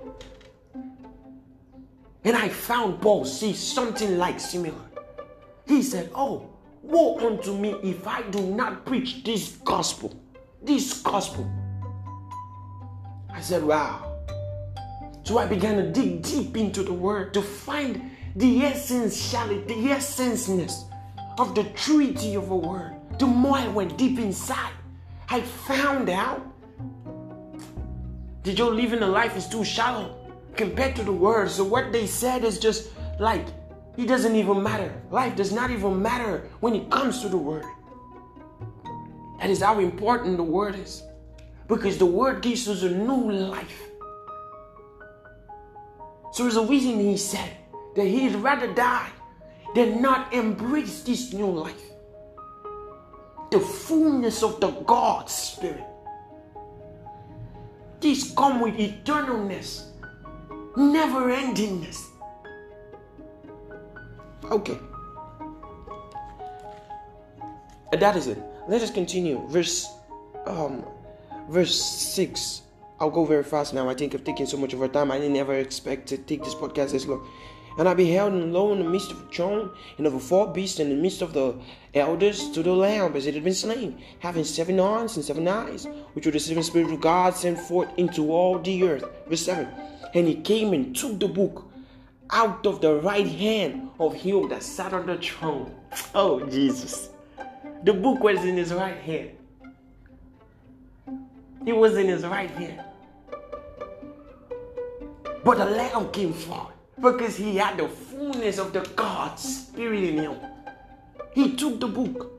[2.24, 4.84] And I found Paul see something like similar.
[5.66, 6.50] He said, Oh,
[6.82, 10.12] woe unto me if I do not preach this gospel.
[10.62, 11.50] This gospel.
[13.32, 14.11] I said, Wow.
[15.24, 20.84] So I began to dig deep into the word to find the essentiality, the essenceness
[21.38, 22.96] of the truity of a word.
[23.18, 24.72] The more I went deep inside,
[25.28, 26.44] I found out
[28.42, 30.16] that your living a life is too shallow
[30.56, 31.50] compared to the word.
[31.50, 33.46] So what they said is just like
[33.96, 34.92] it doesn't even matter.
[35.10, 37.64] Life does not even matter when it comes to the word.
[39.38, 41.02] That is how important the word is.
[41.68, 43.91] Because the word gives us a new life.
[46.32, 47.50] So there's a reason he said
[47.94, 49.10] that he'd rather die
[49.74, 51.82] than not embrace this new life.
[53.50, 55.84] The fullness of the God Spirit.
[58.00, 59.92] This come with eternalness
[60.76, 62.08] never endingness.
[64.44, 64.78] Okay.
[67.92, 68.38] And That is it.
[68.68, 69.46] Let us continue.
[69.48, 69.88] Verse
[70.46, 70.84] um
[71.48, 72.61] verse 6
[73.02, 73.88] I'll go very fast now.
[73.88, 75.10] I think I've taken so much of our time.
[75.10, 77.28] I didn't ever expect to take this podcast this long.
[77.76, 80.78] And I beheld lo in the midst of the throne and of the four beasts
[80.78, 81.56] in the midst of the
[81.94, 85.88] elders to the Lamb as it had been slain, having seven arms and seven eyes,
[86.12, 89.04] which were the seven spirits of God sent forth into all the earth.
[89.26, 89.66] Verse 7.
[90.14, 91.68] And he came and took the book
[92.30, 95.74] out of the right hand of him that sat on the throne.
[96.14, 97.08] Oh, Jesus.
[97.82, 99.32] The book was in his right hand.
[101.66, 102.84] It was in his right hand.
[105.44, 110.18] But the lamb came forth because he had the fullness of the God Spirit in
[110.18, 110.36] him.
[111.34, 112.30] He took the book.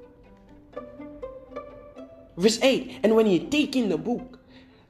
[2.38, 4.40] Verse 8 And when he had taken the book,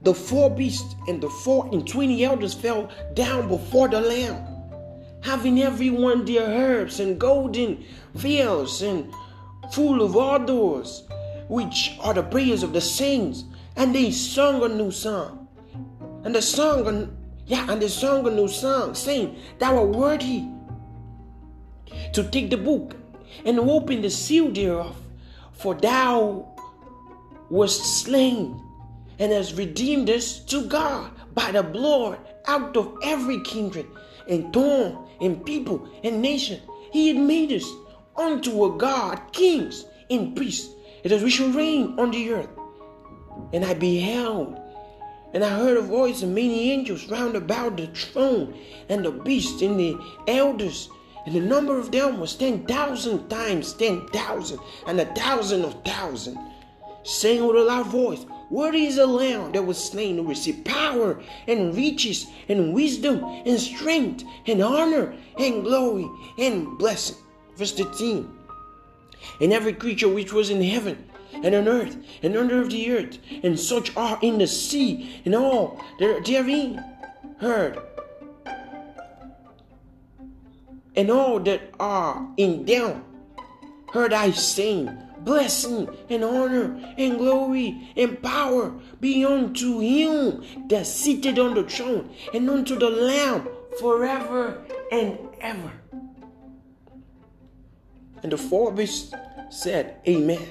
[0.02, 4.36] the four beasts and the four and twenty elders fell down before the Lamb,
[5.22, 9.10] having every one their herbs and golden veils and
[9.72, 11.04] full of odors,
[11.48, 13.44] which are the prayers of the saints.
[13.76, 15.48] And they sung a new song.
[16.22, 16.86] And the song
[17.46, 20.44] yeah, and they sung a new song, saying, Thou art worthy
[22.12, 22.96] to take the book
[23.44, 24.96] and open the seal thereof,
[25.52, 26.54] for thou
[27.50, 28.60] wast slain
[29.18, 33.86] and hast redeemed us to God by the blood out of every kindred
[34.28, 36.60] and tongue and people and nation.
[36.92, 37.68] He had made us
[38.16, 40.72] unto a God kings and priests,
[41.04, 42.48] that we should reign on the earth.
[43.52, 44.58] And I beheld
[45.34, 48.56] and I heard a voice of many angels round about the throne,
[48.88, 50.88] and the beast and the elders.
[51.26, 55.82] And the number of them was ten thousand times ten thousand, and a thousand of
[55.84, 56.38] thousand,
[57.02, 61.20] saying with a loud voice, Worthy is the Lamb that was slain to receive power
[61.48, 67.16] and riches and wisdom and strength and honor and glory and blessing.
[67.56, 68.30] Verse 13.
[69.40, 71.10] And every creature which was in heaven
[71.42, 75.80] and on earth and under the earth, and such are in the sea, and all
[75.98, 76.82] that therein
[77.38, 77.78] heard,
[80.96, 83.04] and all that are in them
[83.92, 91.38] heard I saying, Blessing and honor and glory and power be unto him that seated
[91.38, 93.48] on the throne and unto the Lamb
[93.80, 95.72] forever and ever.
[98.22, 99.14] And the four beasts
[99.48, 100.46] said, Amen.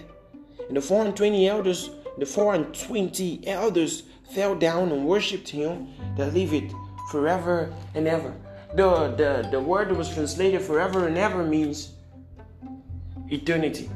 [0.67, 5.49] And the four and twenty elders, the four and twenty elders fell down and worshipped
[5.49, 6.73] him that liveth
[7.11, 8.33] forever and ever.
[8.75, 11.91] The, the, the word that was translated forever and ever means
[13.29, 13.89] eternity.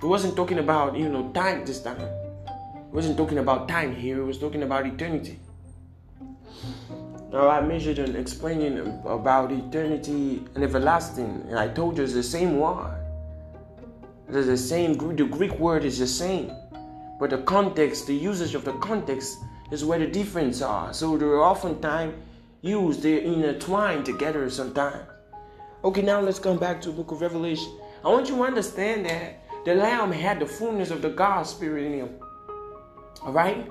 [0.00, 1.98] He wasn't talking about, you know, time this time.
[1.98, 5.40] He wasn't talking about time here, he was talking about eternity.
[7.32, 12.22] Now I measured in explaining about eternity and everlasting, and I told you it's the
[12.22, 12.99] same word.
[14.32, 16.52] It's the same, the Greek word is the same.
[17.18, 19.38] But the context, the usage of the context
[19.72, 20.92] is where the difference are.
[20.94, 22.14] So they're oftentimes
[22.62, 25.06] used, they're intertwined together sometimes.
[25.82, 27.72] Okay, now let's come back to the book of Revelation.
[28.04, 31.86] I want you to understand that the Lamb had the fullness of the God Spirit
[31.86, 32.10] in him.
[33.22, 33.70] Alright?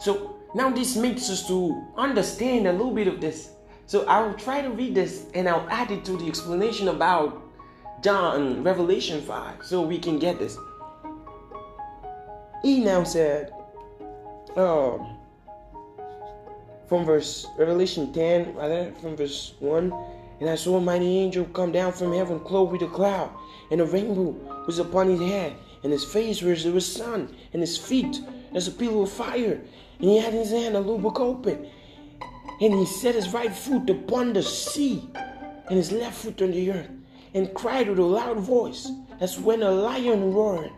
[0.00, 3.50] So now this makes us to understand a little bit of this.
[3.86, 7.42] So I will try to read this and I'll add it to the explanation about
[8.02, 10.56] John, Revelation 5, so we can get this.
[12.62, 13.52] He now said,
[14.56, 15.18] um,
[16.88, 19.92] from verse Revelation 10, rather, from verse 1,
[20.40, 23.30] and I saw a mighty angel come down from heaven, clothed with a cloud,
[23.70, 24.34] and a rainbow
[24.66, 28.18] was upon his head, and his face was as the sun, and his feet
[28.54, 29.60] as a pillar of fire,
[29.98, 31.68] and he had in his hand a little book open,
[32.62, 35.06] and he set his right foot upon the sea,
[35.68, 36.88] and his left foot on the earth
[37.34, 38.90] and cried with a loud voice,
[39.20, 40.72] as when a lion roared.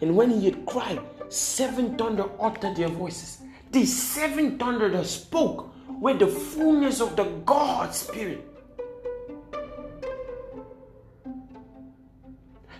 [0.00, 3.38] And when he had cried, seven thunder uttered their voices.
[3.70, 8.44] The seven thunder that spoke with the fullness of the God Spirit.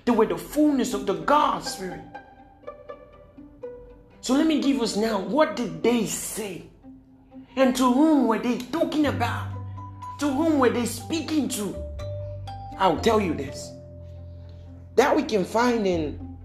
[0.04, 2.02] They were the fullness of the God Spirit.
[4.20, 6.64] So let me give us now what did they say?
[7.56, 9.48] And to whom were they talking about?
[10.20, 11.83] To whom were they speaking to?
[12.78, 13.70] I'll tell you this.
[14.96, 16.36] That we can find in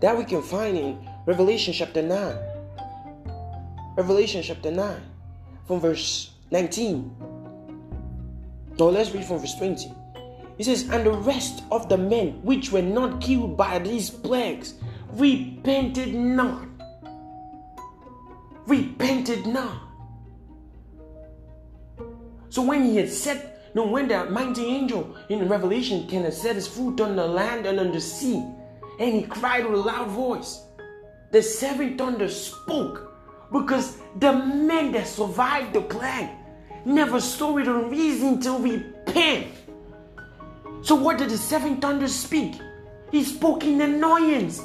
[0.00, 2.36] that we can find in Revelation chapter 9.
[3.96, 5.00] Revelation chapter 9
[5.66, 7.16] from verse 19.
[8.78, 9.92] Now let's read from verse 20.
[10.58, 14.74] It says, And the rest of the men which were not killed by these plagues
[15.12, 16.66] repented not.
[18.66, 19.82] Repented not.
[22.50, 26.56] So when he had set no, when the mighty angel in Revelation can have set
[26.56, 28.44] his foot on the land and on the sea,
[28.98, 30.62] and he cried with a loud voice,
[31.30, 33.08] the seven thunders spoke
[33.52, 36.28] Because the men that survived the plague
[36.84, 39.48] never saw it on reason to repent.
[40.82, 42.54] So, what did the seven thunders speak?
[43.10, 44.62] He spoke in annoyance.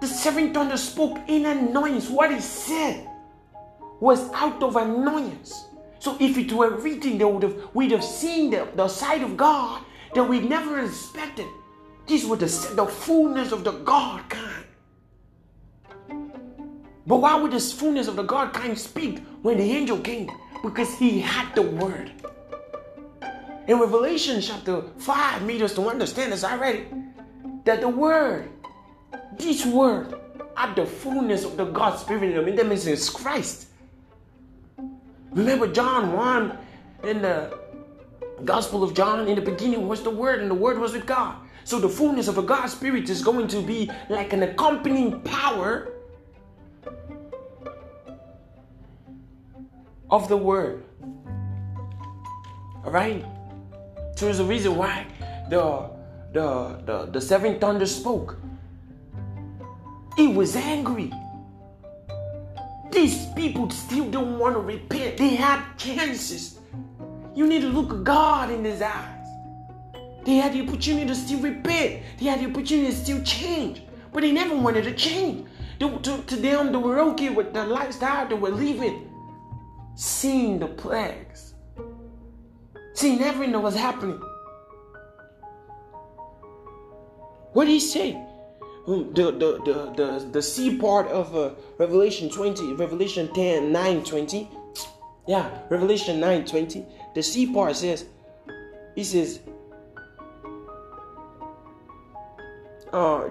[0.00, 2.08] The seven thunders spoke in annoyance.
[2.08, 3.06] What he said
[4.00, 5.66] was out of annoyance.
[6.04, 9.38] So if it were written, they would have we'd have seen the, the side of
[9.38, 9.82] God
[10.14, 11.46] that we never expected.
[12.06, 14.66] This was the, the fullness of the God kind.
[17.06, 20.30] But why would this fullness of the God kind speak when the angel came?
[20.62, 22.12] Because he had the word.
[23.66, 26.84] In Revelation chapter 5 made us to understand this already.
[27.64, 28.50] That the word,
[29.38, 30.20] this word,
[30.54, 32.56] had the fullness of the God Spirit in them.
[32.56, 33.68] That means it's Christ.
[35.34, 36.58] Remember John 1
[37.04, 37.58] in the
[38.44, 41.36] Gospel of John, in the beginning was the Word, and the Word was with God.
[41.64, 45.92] So the fullness of a God Spirit is going to be like an accompanying power
[50.10, 50.84] of the Word.
[52.84, 53.24] Alright?
[54.16, 55.06] So there's a reason why
[55.50, 55.90] the
[56.32, 58.38] the the, the seven thunder spoke.
[60.16, 61.12] He was angry.
[62.94, 65.16] These people still don't want to repent.
[65.16, 66.60] They had chances.
[67.34, 69.26] You need to look God in his eyes.
[70.24, 72.04] They had the opportunity to still repent.
[72.20, 73.82] They had the opportunity to still change.
[74.12, 75.48] But they never wanted to change.
[75.80, 79.10] They, to, to them, they were okay with the lifestyle they were living.
[79.96, 81.54] Seeing the plagues.
[82.92, 84.20] Seeing everything that was happening.
[87.54, 88.24] What did he say?
[88.86, 89.32] The, the,
[89.64, 94.48] the, the, the C part of uh, Revelation 20, Revelation 10, 9, 20.
[95.26, 96.84] Yeah, Revelation 9, 20.
[97.14, 98.04] The C part says,
[98.94, 99.40] he says,
[102.92, 103.30] uh,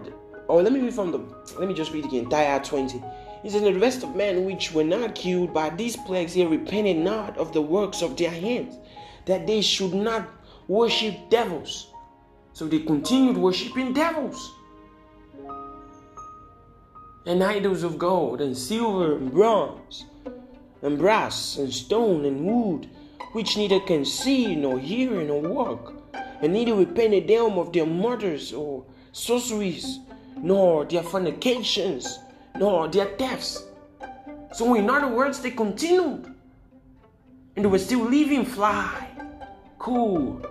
[0.49, 1.19] oh, let me read from the,
[1.59, 3.03] let me just read the entire 20.
[3.43, 6.97] He says, The rest of men which were not killed by these plagues, they repented
[6.97, 8.75] not of the works of their hands,
[9.25, 10.27] that they should not
[10.67, 11.91] worship devils.
[12.53, 14.51] So they continued worshiping devils
[17.25, 20.05] and idols of gold and silver and bronze
[20.81, 22.89] and brass and stone and wood,
[23.31, 25.93] which neither can see nor hear nor walk,
[26.41, 29.99] and neither repented them of their murders or sorceries,
[30.37, 32.19] nor their fornications,
[32.59, 33.63] nor their thefts.
[34.53, 36.25] So, in other words, they continued.
[37.55, 39.07] And they were still living fly,
[39.79, 40.45] cool,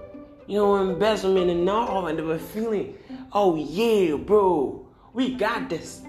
[0.47, 2.97] you know, embezzlement and all, and they were feeling,
[3.33, 6.03] oh yeah, bro, we got this.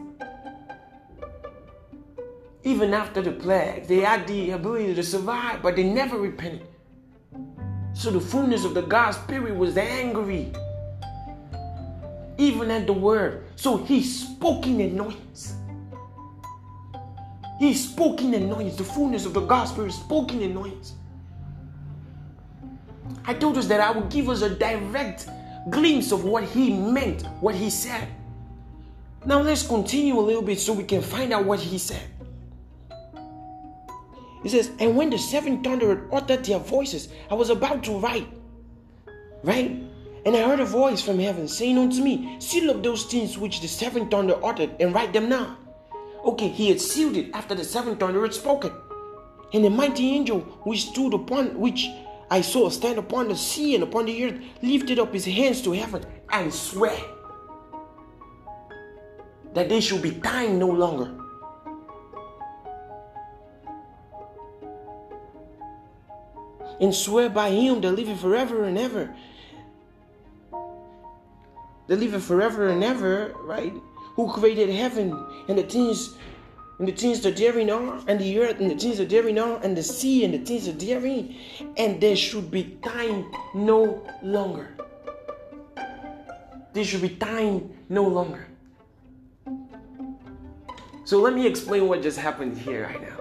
[2.63, 6.67] Even after the plague, they had the ability to survive, but they never repented.
[7.93, 10.51] So the fullness of the God Spirit was angry,
[12.37, 13.43] even at the word.
[13.55, 15.55] So he spoke in annoyance.
[17.59, 18.77] He spoke in annoyance.
[18.77, 20.93] The fullness of the God Spirit spoke in annoyance.
[23.25, 25.27] I told us that I would give us a direct
[25.69, 28.07] glimpse of what he meant, what he said.
[29.25, 32.01] Now let's continue a little bit so we can find out what he said.
[34.43, 38.27] He says, And when the seven thundered uttered their voices, I was about to write.
[39.41, 39.81] Right?
[40.25, 43.61] And I heard a voice from heaven saying unto me, Seal up those things which
[43.61, 45.57] the seven thunder uttered and write them now.
[46.25, 48.71] Okay, he had sealed it after the seven thunder had spoken.
[49.53, 51.87] And the mighty angel which stood upon which
[52.29, 55.71] I saw stand upon the sea and upon the earth lifted up his hands to
[55.73, 56.97] heaven and swear
[59.53, 61.22] that they should be time no longer
[66.79, 69.15] and swear by him that liveth forever and ever.
[71.87, 73.73] That liveth forever and ever, right?
[74.15, 75.11] Who created heaven
[75.47, 76.15] and the things
[76.79, 79.61] and the things that therein are, and the earth and the things that therein are,
[79.63, 81.35] and the sea and the things that therein,
[81.77, 84.75] and there should be time no longer.
[86.73, 88.47] There should be time no longer.
[91.05, 93.12] So let me explain what just happened here right now.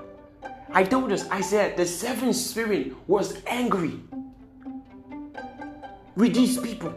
[0.74, 4.00] I told us, I said, the seventh spirit was angry
[6.16, 6.94] with these people.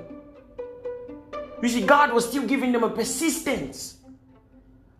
[1.61, 3.97] You see, God was still giving them a persistence.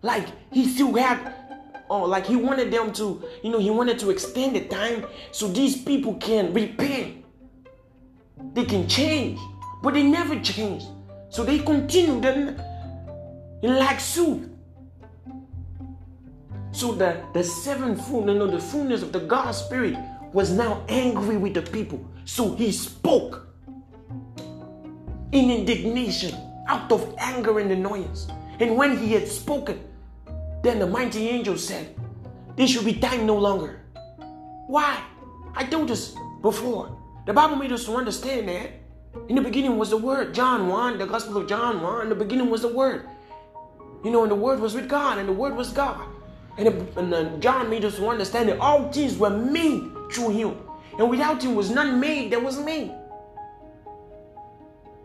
[0.02, 1.34] Like he still had,
[1.90, 5.48] oh, like he wanted them to, you know, he wanted to extend the time so
[5.48, 7.24] these people can repent.
[8.54, 9.40] They can change.
[9.82, 10.88] But they never changed.
[11.30, 12.62] So they continued in,
[13.62, 14.55] in like soup.
[16.76, 19.96] So that the, the sevenfold, no, no, the fullness of the God Spirit
[20.34, 22.04] was now angry with the people.
[22.26, 23.48] So he spoke
[25.32, 26.36] in indignation,
[26.68, 28.28] out of anger and annoyance.
[28.60, 29.80] And when he had spoken,
[30.64, 31.96] Then the mighty angel said,
[32.58, 33.82] This should be time no longer.
[34.68, 35.00] Why?
[35.56, 36.98] I told us before.
[37.28, 38.72] The Bible made us to understand that.
[39.30, 40.34] In the beginning was the Word.
[40.34, 43.08] John 1, the Gospel of John 1, in the beginning was the Word.
[44.04, 46.15] You know, and the Word was with God, and the Word was God.
[46.58, 50.58] And, and uh, John made us understand that all things were made through Him.
[50.98, 52.94] And without Him was none made that was made.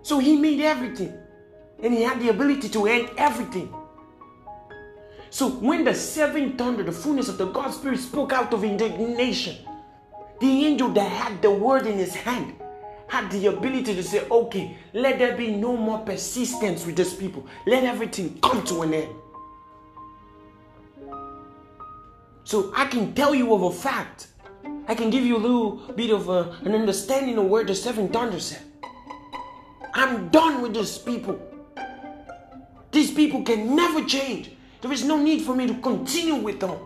[0.02, 1.12] So He made everything.
[1.82, 3.72] And He had the ability to end everything.
[5.30, 9.56] So when the seven thunder, the fullness of the God Spirit spoke out of indignation,
[10.40, 12.56] the angel that had the word in his hand
[13.06, 17.46] had the ability to say, okay, let there be no more persistence with these people.
[17.66, 19.14] Let everything come to an end.
[22.44, 24.28] So I can tell you of a fact.
[24.88, 28.08] I can give you a little bit of a, an understanding of where the seven
[28.08, 28.62] thunder said.
[29.94, 31.40] I'm done with these people.
[32.92, 34.50] These people can never change.
[34.80, 36.76] There is no need for me to continue with them.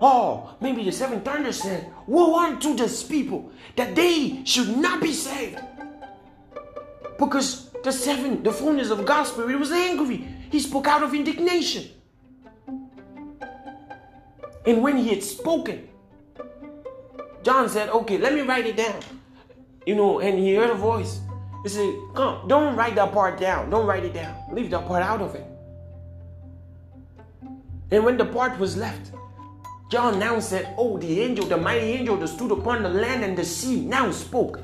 [0.00, 5.12] Oh, maybe the seven thunder said, Woe unto these people that they should not be
[5.12, 5.60] saved.
[7.18, 10.28] Because the seven, the fullness of God's Spirit was angry.
[10.50, 11.90] He spoke out of indignation.
[14.66, 15.88] And when he had spoken,
[17.42, 19.00] John said, Okay, let me write it down.
[19.86, 21.20] You know, and he heard a voice.
[21.62, 23.70] He said, Come, don't write that part down.
[23.70, 24.36] Don't write it down.
[24.52, 25.44] Leave that part out of it.
[27.90, 29.12] And when the part was left,
[29.90, 33.36] John now said, Oh, the angel, the mighty angel that stood upon the land and
[33.36, 34.60] the sea now spoke.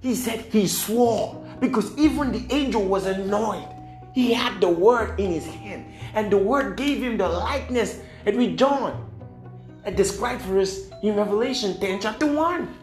[0.00, 3.66] He said he swore because even the angel was annoyed.
[4.14, 8.36] He had the word in his hand, and the word gave him the likeness that
[8.36, 9.07] we John
[9.94, 12.74] described for us in Revelation 10, chapter 1.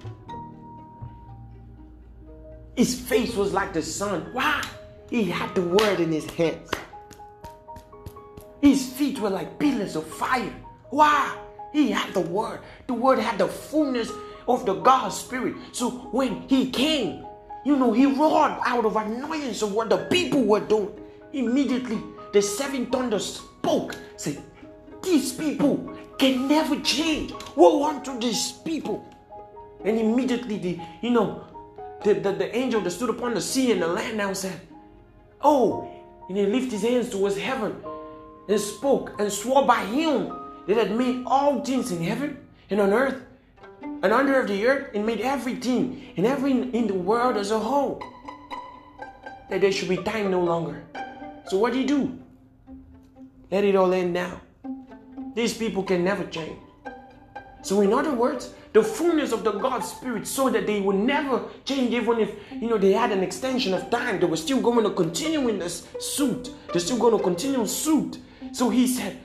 [2.76, 4.28] His face was like the sun.
[4.34, 4.64] Why?
[5.10, 6.70] He had the word in his hands.
[8.62, 10.54] His feet were like pillars of fire.
[10.90, 11.38] Why?
[11.72, 12.60] He had the word.
[12.88, 14.12] The word had the fullness
[14.48, 15.56] of the God Spirit.
[15.72, 17.26] So when he came,
[17.64, 20.92] you know, he roared out of annoyance of what the people were doing.
[21.34, 22.02] Immediately,
[22.34, 24.42] the seven thunders spoke, said,
[25.02, 27.34] These people can never change.
[27.56, 29.08] Woe unto these people.
[29.84, 31.46] And immediately, the, you know,
[32.04, 34.60] the, the, the angel that stood upon the sea and the land now said,
[35.42, 35.90] Oh,
[36.28, 37.76] and he lifted his hands towards heaven
[38.48, 40.34] and spoke and swore by him
[40.68, 42.38] that had made all things in heaven
[42.70, 43.22] and on earth
[43.82, 48.02] and under the earth and made everything and every in the world as a whole.
[49.50, 50.84] That there should be time no longer.
[51.48, 52.20] So what do you do?
[53.52, 54.42] Let it all end now.
[55.36, 56.58] These people can never change.
[57.62, 61.44] So in other words, the fullness of the God Spirit so that they would never
[61.66, 64.20] change even if you know they had an extension of time.
[64.20, 66.52] They were still going to continue in this suit.
[66.72, 68.20] They're still going to continue suit.
[68.54, 69.18] So he said,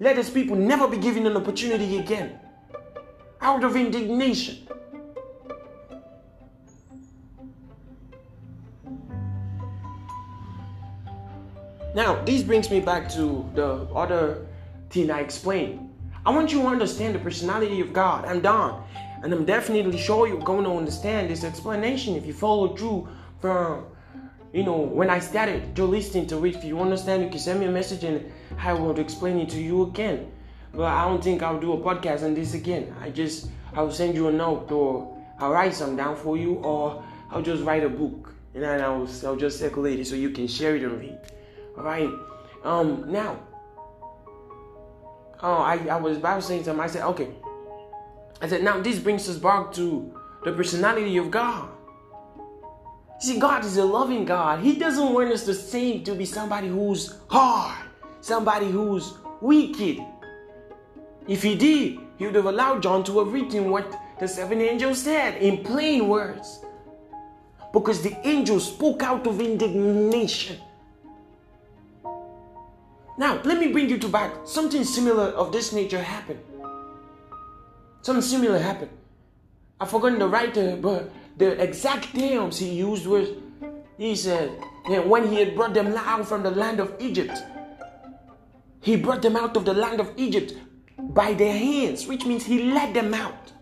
[0.00, 2.38] let his people never be given an opportunity again.
[3.40, 4.66] Out of indignation.
[11.94, 14.46] Now, this brings me back to the other
[14.90, 15.90] thing I explained.
[16.24, 18.24] I want you to understand the personality of God.
[18.24, 18.82] I'm Don.
[19.22, 23.08] And I'm definitely sure you're going to understand this explanation if you follow through
[23.40, 23.86] from,
[24.52, 26.56] you know, when I started to listening to it.
[26.56, 29.60] If you understand, you can send me a message and I will explain it to
[29.60, 30.30] you again.
[30.72, 32.94] But I don't think I'll do a podcast on this again.
[33.00, 37.02] I just, I'll send you a note or I'll write some down for you or
[37.30, 40.48] I'll just write a book and then I'll, I'll just circulate it so you can
[40.48, 41.18] share it and read.
[41.76, 42.10] All right.
[42.64, 43.12] Um.
[43.12, 43.38] Now.
[45.42, 46.82] Oh, I, I was about saying something.
[46.82, 47.28] I said, okay.
[48.40, 50.12] I said, now this brings us back to
[50.44, 51.68] the personality of God.
[53.18, 54.60] See, God is a loving God.
[54.60, 57.86] He doesn't want us to seem to be somebody who's hard
[58.26, 60.04] somebody who's wicked.
[61.28, 63.86] If he did, he would have allowed John to have written what
[64.18, 66.64] the seven angels said in plain words.
[67.72, 70.58] Because the angel spoke out of indignation.
[73.18, 74.32] Now, let me bring you to back.
[74.44, 76.40] Something similar of this nature happened.
[78.02, 78.90] Something similar happened.
[79.80, 83.28] I've forgotten the writer, but the exact terms he used was
[83.98, 84.50] he said,
[85.06, 87.32] when he had brought them out from the land of Egypt,
[88.80, 90.54] he brought them out of the land of Egypt
[90.98, 93.52] by their hands, which means he led them out.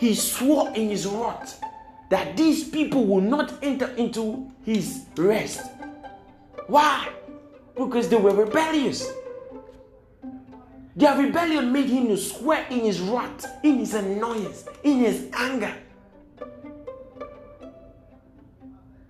[0.00, 1.60] He swore in his wrath
[2.10, 5.60] that these people will not enter into his rest.
[6.66, 7.08] Why?
[7.76, 9.10] Because they were rebellious.
[10.96, 15.74] Their rebellion made him to swear in his wrath, in his annoyance, in his anger.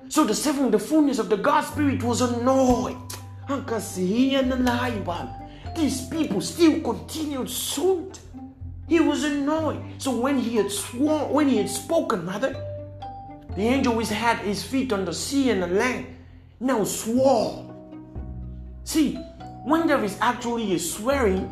[0.08, 2.96] So the seven, the fullness of the God Spirit was annoyed
[3.48, 3.66] And
[5.76, 8.20] These people still continued suit.
[8.88, 9.82] He was annoyed.
[9.98, 12.54] So when he had sworn, when he had spoken, rather,
[13.56, 16.06] the angel which had his feet on the sea and the land
[16.60, 17.73] now swore.
[18.84, 19.14] See,
[19.64, 21.50] when there is actually a swearing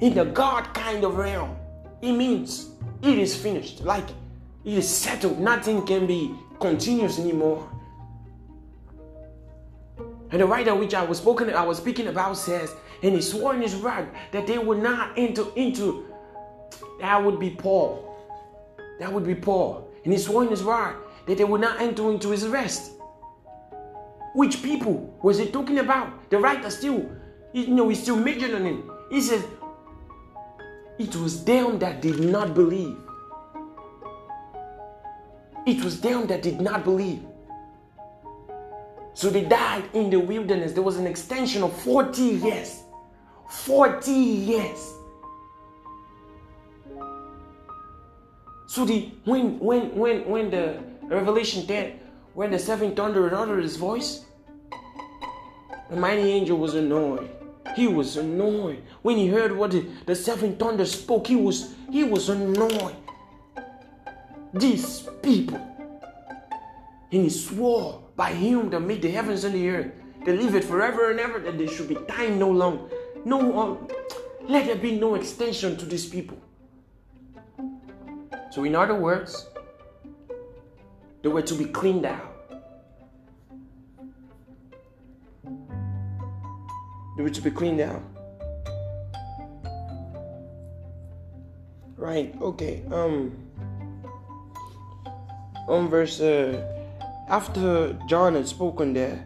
[0.00, 1.56] in the God kind of realm,
[2.02, 2.70] it means
[3.02, 3.80] it is finished.
[3.80, 4.08] Like
[4.64, 5.40] it is settled.
[5.40, 7.68] Nothing can be continuous anymore.
[10.30, 13.54] And the writer which I was spoken, I was speaking about says, and he swore
[13.54, 16.06] in his wrath that they would not enter into.
[17.00, 18.06] That would be Paul.
[19.00, 19.90] That would be Paul.
[20.04, 20.94] And he swore in his wrath
[21.26, 22.92] that they would not enter into his rest.
[24.34, 26.30] Which people was he talking about?
[26.30, 27.10] The writer still,
[27.52, 28.84] you know, he's still mentioning it.
[29.10, 29.44] He says,
[30.98, 32.96] it was them that did not believe.
[35.66, 37.22] It was them that did not believe.
[39.14, 40.72] So they died in the wilderness.
[40.72, 42.82] There was an extension of 40 years.
[43.50, 44.94] 40 years.
[48.66, 51.99] So the when when when when the Revelation 10,
[52.34, 54.24] when the seventh thunder uttered his voice,
[55.90, 57.30] the mighty angel was annoyed.
[57.76, 58.82] He was annoyed.
[59.02, 62.96] When he heard what the, the seventh thunder spoke, he was he was annoyed.
[64.54, 65.58] These people.
[67.12, 69.92] And he swore by him that made the heavens and the earth,
[70.24, 72.88] that live it forever and ever, that there should be time no long.
[73.24, 73.88] No, um,
[74.48, 76.38] let there be no extension to these people.
[78.50, 79.48] So, in other words,
[81.22, 82.26] they were to be cleaned out.
[87.16, 88.02] They were to be cleaned out.
[91.96, 92.82] Right, okay.
[92.90, 93.50] Um
[95.68, 96.66] on verse uh,
[97.28, 99.24] after John had spoken there,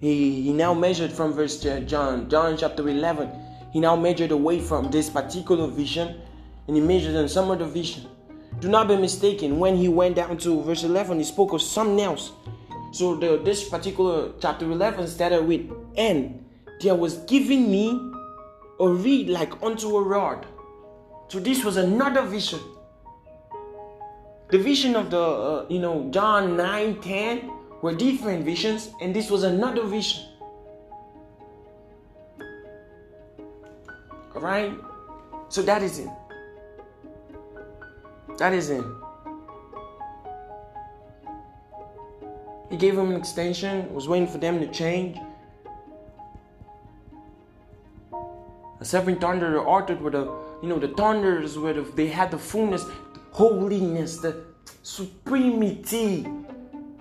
[0.00, 3.28] he, he now measured from verse uh, John, John chapter 11.
[3.72, 6.20] He now measured away from this particular vision
[6.68, 8.06] and he measured on some other vision.
[8.60, 9.58] Do not be mistaken.
[9.58, 12.32] When he went down to verse 11, he spoke of something else.
[12.92, 16.44] So the, this particular chapter 11 started with, and
[16.80, 17.90] there was given me
[18.80, 20.46] a reed like unto a rod.
[21.28, 22.60] So this was another vision.
[24.50, 27.50] The vision of the, uh, you know, John 9 10
[27.82, 30.24] were different visions, and this was another vision.
[34.34, 34.72] All right?
[35.48, 36.08] So that is it.
[38.38, 38.84] That is it.
[42.70, 45.18] He gave them an extension, was waiting for them to change.
[48.80, 50.32] A seven thunder altered with a,
[50.62, 54.44] you know, the thunders where the, they had the fullness, the holiness, the
[54.84, 56.28] supremacy,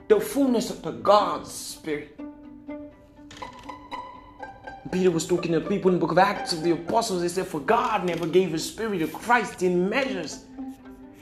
[0.07, 2.19] the fullness of the God's Spirit.
[4.91, 7.21] Peter was talking to people in the book of Acts of the Apostles.
[7.21, 10.45] They said, For God never gave his spirit to Christ in measures.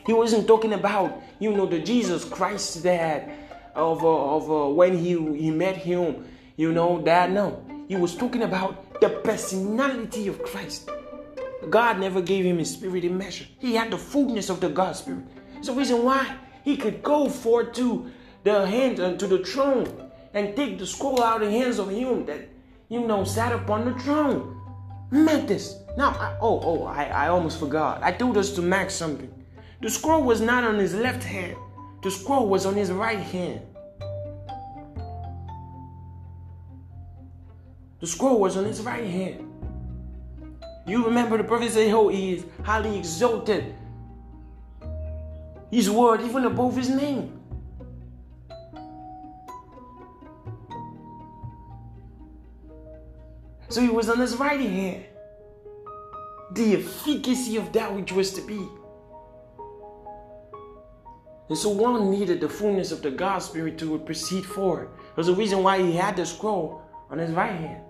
[0.06, 3.28] He wasn't talking about, you know, the Jesus Christ that
[3.76, 6.26] of, uh, of uh, when he, he met him,
[6.56, 7.32] you know, that.
[7.32, 7.64] No.
[7.88, 10.90] He was talking about the personality of Christ.
[11.70, 13.46] God never gave him his spirit in measure.
[13.60, 15.24] He had the fullness of the God spirit.
[15.58, 18.12] It's the reason why he could go forth to
[18.44, 21.90] the hand uh, to the throne and take the scroll out of the hands of
[21.90, 22.48] him that
[22.90, 24.62] you know sat upon the throne.
[25.12, 25.78] Meant this.
[25.98, 28.04] Now, I, oh, oh, I, I almost forgot.
[28.04, 29.32] I told us to Max something.
[29.82, 31.58] The scroll was not on his left hand,
[32.02, 33.62] the scroll was on his right hand.
[38.00, 39.52] The scroll was on his right hand.
[40.86, 43.74] You remember the prophet said, Oh, he is highly exalted.
[45.72, 47.40] His word even above his name.
[53.70, 55.06] So he was on his right hand.
[56.54, 58.70] The efficacy of that which was to be.
[61.50, 64.90] And so one needed the fullness of the God Spirit to proceed forward.
[65.16, 67.82] There's a reason why he had the scroll on his right hand.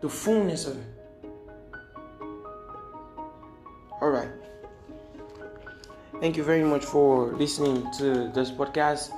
[0.00, 0.86] The fullness of it.
[4.00, 4.30] All right.
[6.20, 9.12] Thank you very much for listening to this podcast.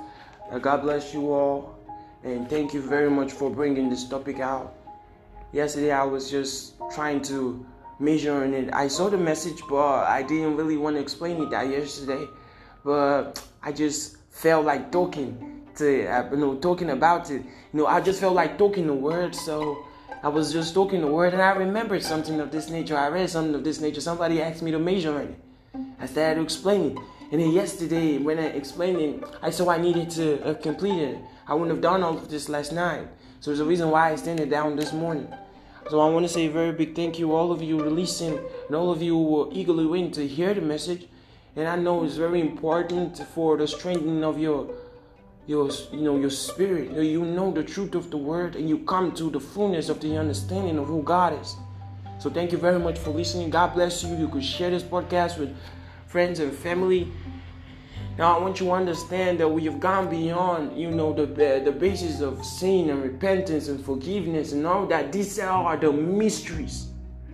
[0.51, 1.79] Uh, God bless you all.
[2.23, 4.75] And thank you very much for bringing this topic out.
[5.51, 7.65] Yesterday, I was just trying to
[7.99, 8.73] measuring it.
[8.73, 12.27] I saw the message, but I didn't really want to explain it that yesterday.
[12.83, 17.41] But I just felt like talking to uh, you know talking about it.
[17.41, 19.85] You know, I just felt like talking the word, so
[20.21, 22.97] I was just talking the word, and I remembered something of this nature.
[22.97, 24.01] I read something of this nature.
[24.01, 25.35] Somebody asked me to measure it.
[25.99, 26.97] I started to explain it,
[27.31, 31.17] And then yesterday, when I explained it, I saw I needed to uh, complete it.
[31.47, 33.07] I wouldn't have done all of this last night.
[33.39, 35.27] So there's a reason why I it down this morning.
[35.89, 38.75] So I want to say a very big thank you, all of you releasing, and
[38.75, 41.07] all of you were eagerly waiting to hear the message.
[41.55, 44.73] And I know it's very important for the strengthening of your
[45.45, 46.91] your you know your spirit.
[46.91, 50.17] You know the truth of the word, and you come to the fullness of the
[50.17, 51.55] understanding of who God is.
[52.17, 53.49] So thank you very much for listening.
[53.49, 54.15] God bless you.
[54.15, 55.55] You could share this podcast with
[56.07, 57.11] friends and family.
[58.17, 61.71] Now I want you to understand that we have gone beyond, you know, the the
[61.71, 65.11] basis of sin and repentance and forgiveness and all that.
[65.11, 66.89] These are the mysteries,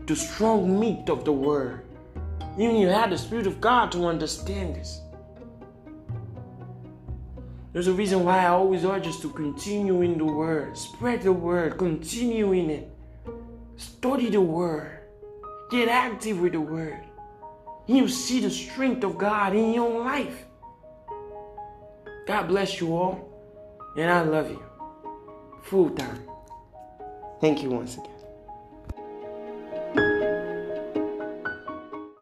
[0.05, 1.85] the strong meat of the word.
[2.57, 5.01] You have the Spirit of God to understand this.
[7.71, 11.31] There's a reason why I always urge us to continue in the Word, spread the
[11.31, 12.91] Word, continue in it,
[13.77, 14.99] study the Word,
[15.69, 16.99] get active with the Word.
[17.85, 20.45] You see the strength of God in your life.
[22.29, 23.27] God bless you all,
[23.97, 24.61] and I love you.
[25.63, 26.21] Full time.
[27.41, 28.18] Thank you once again.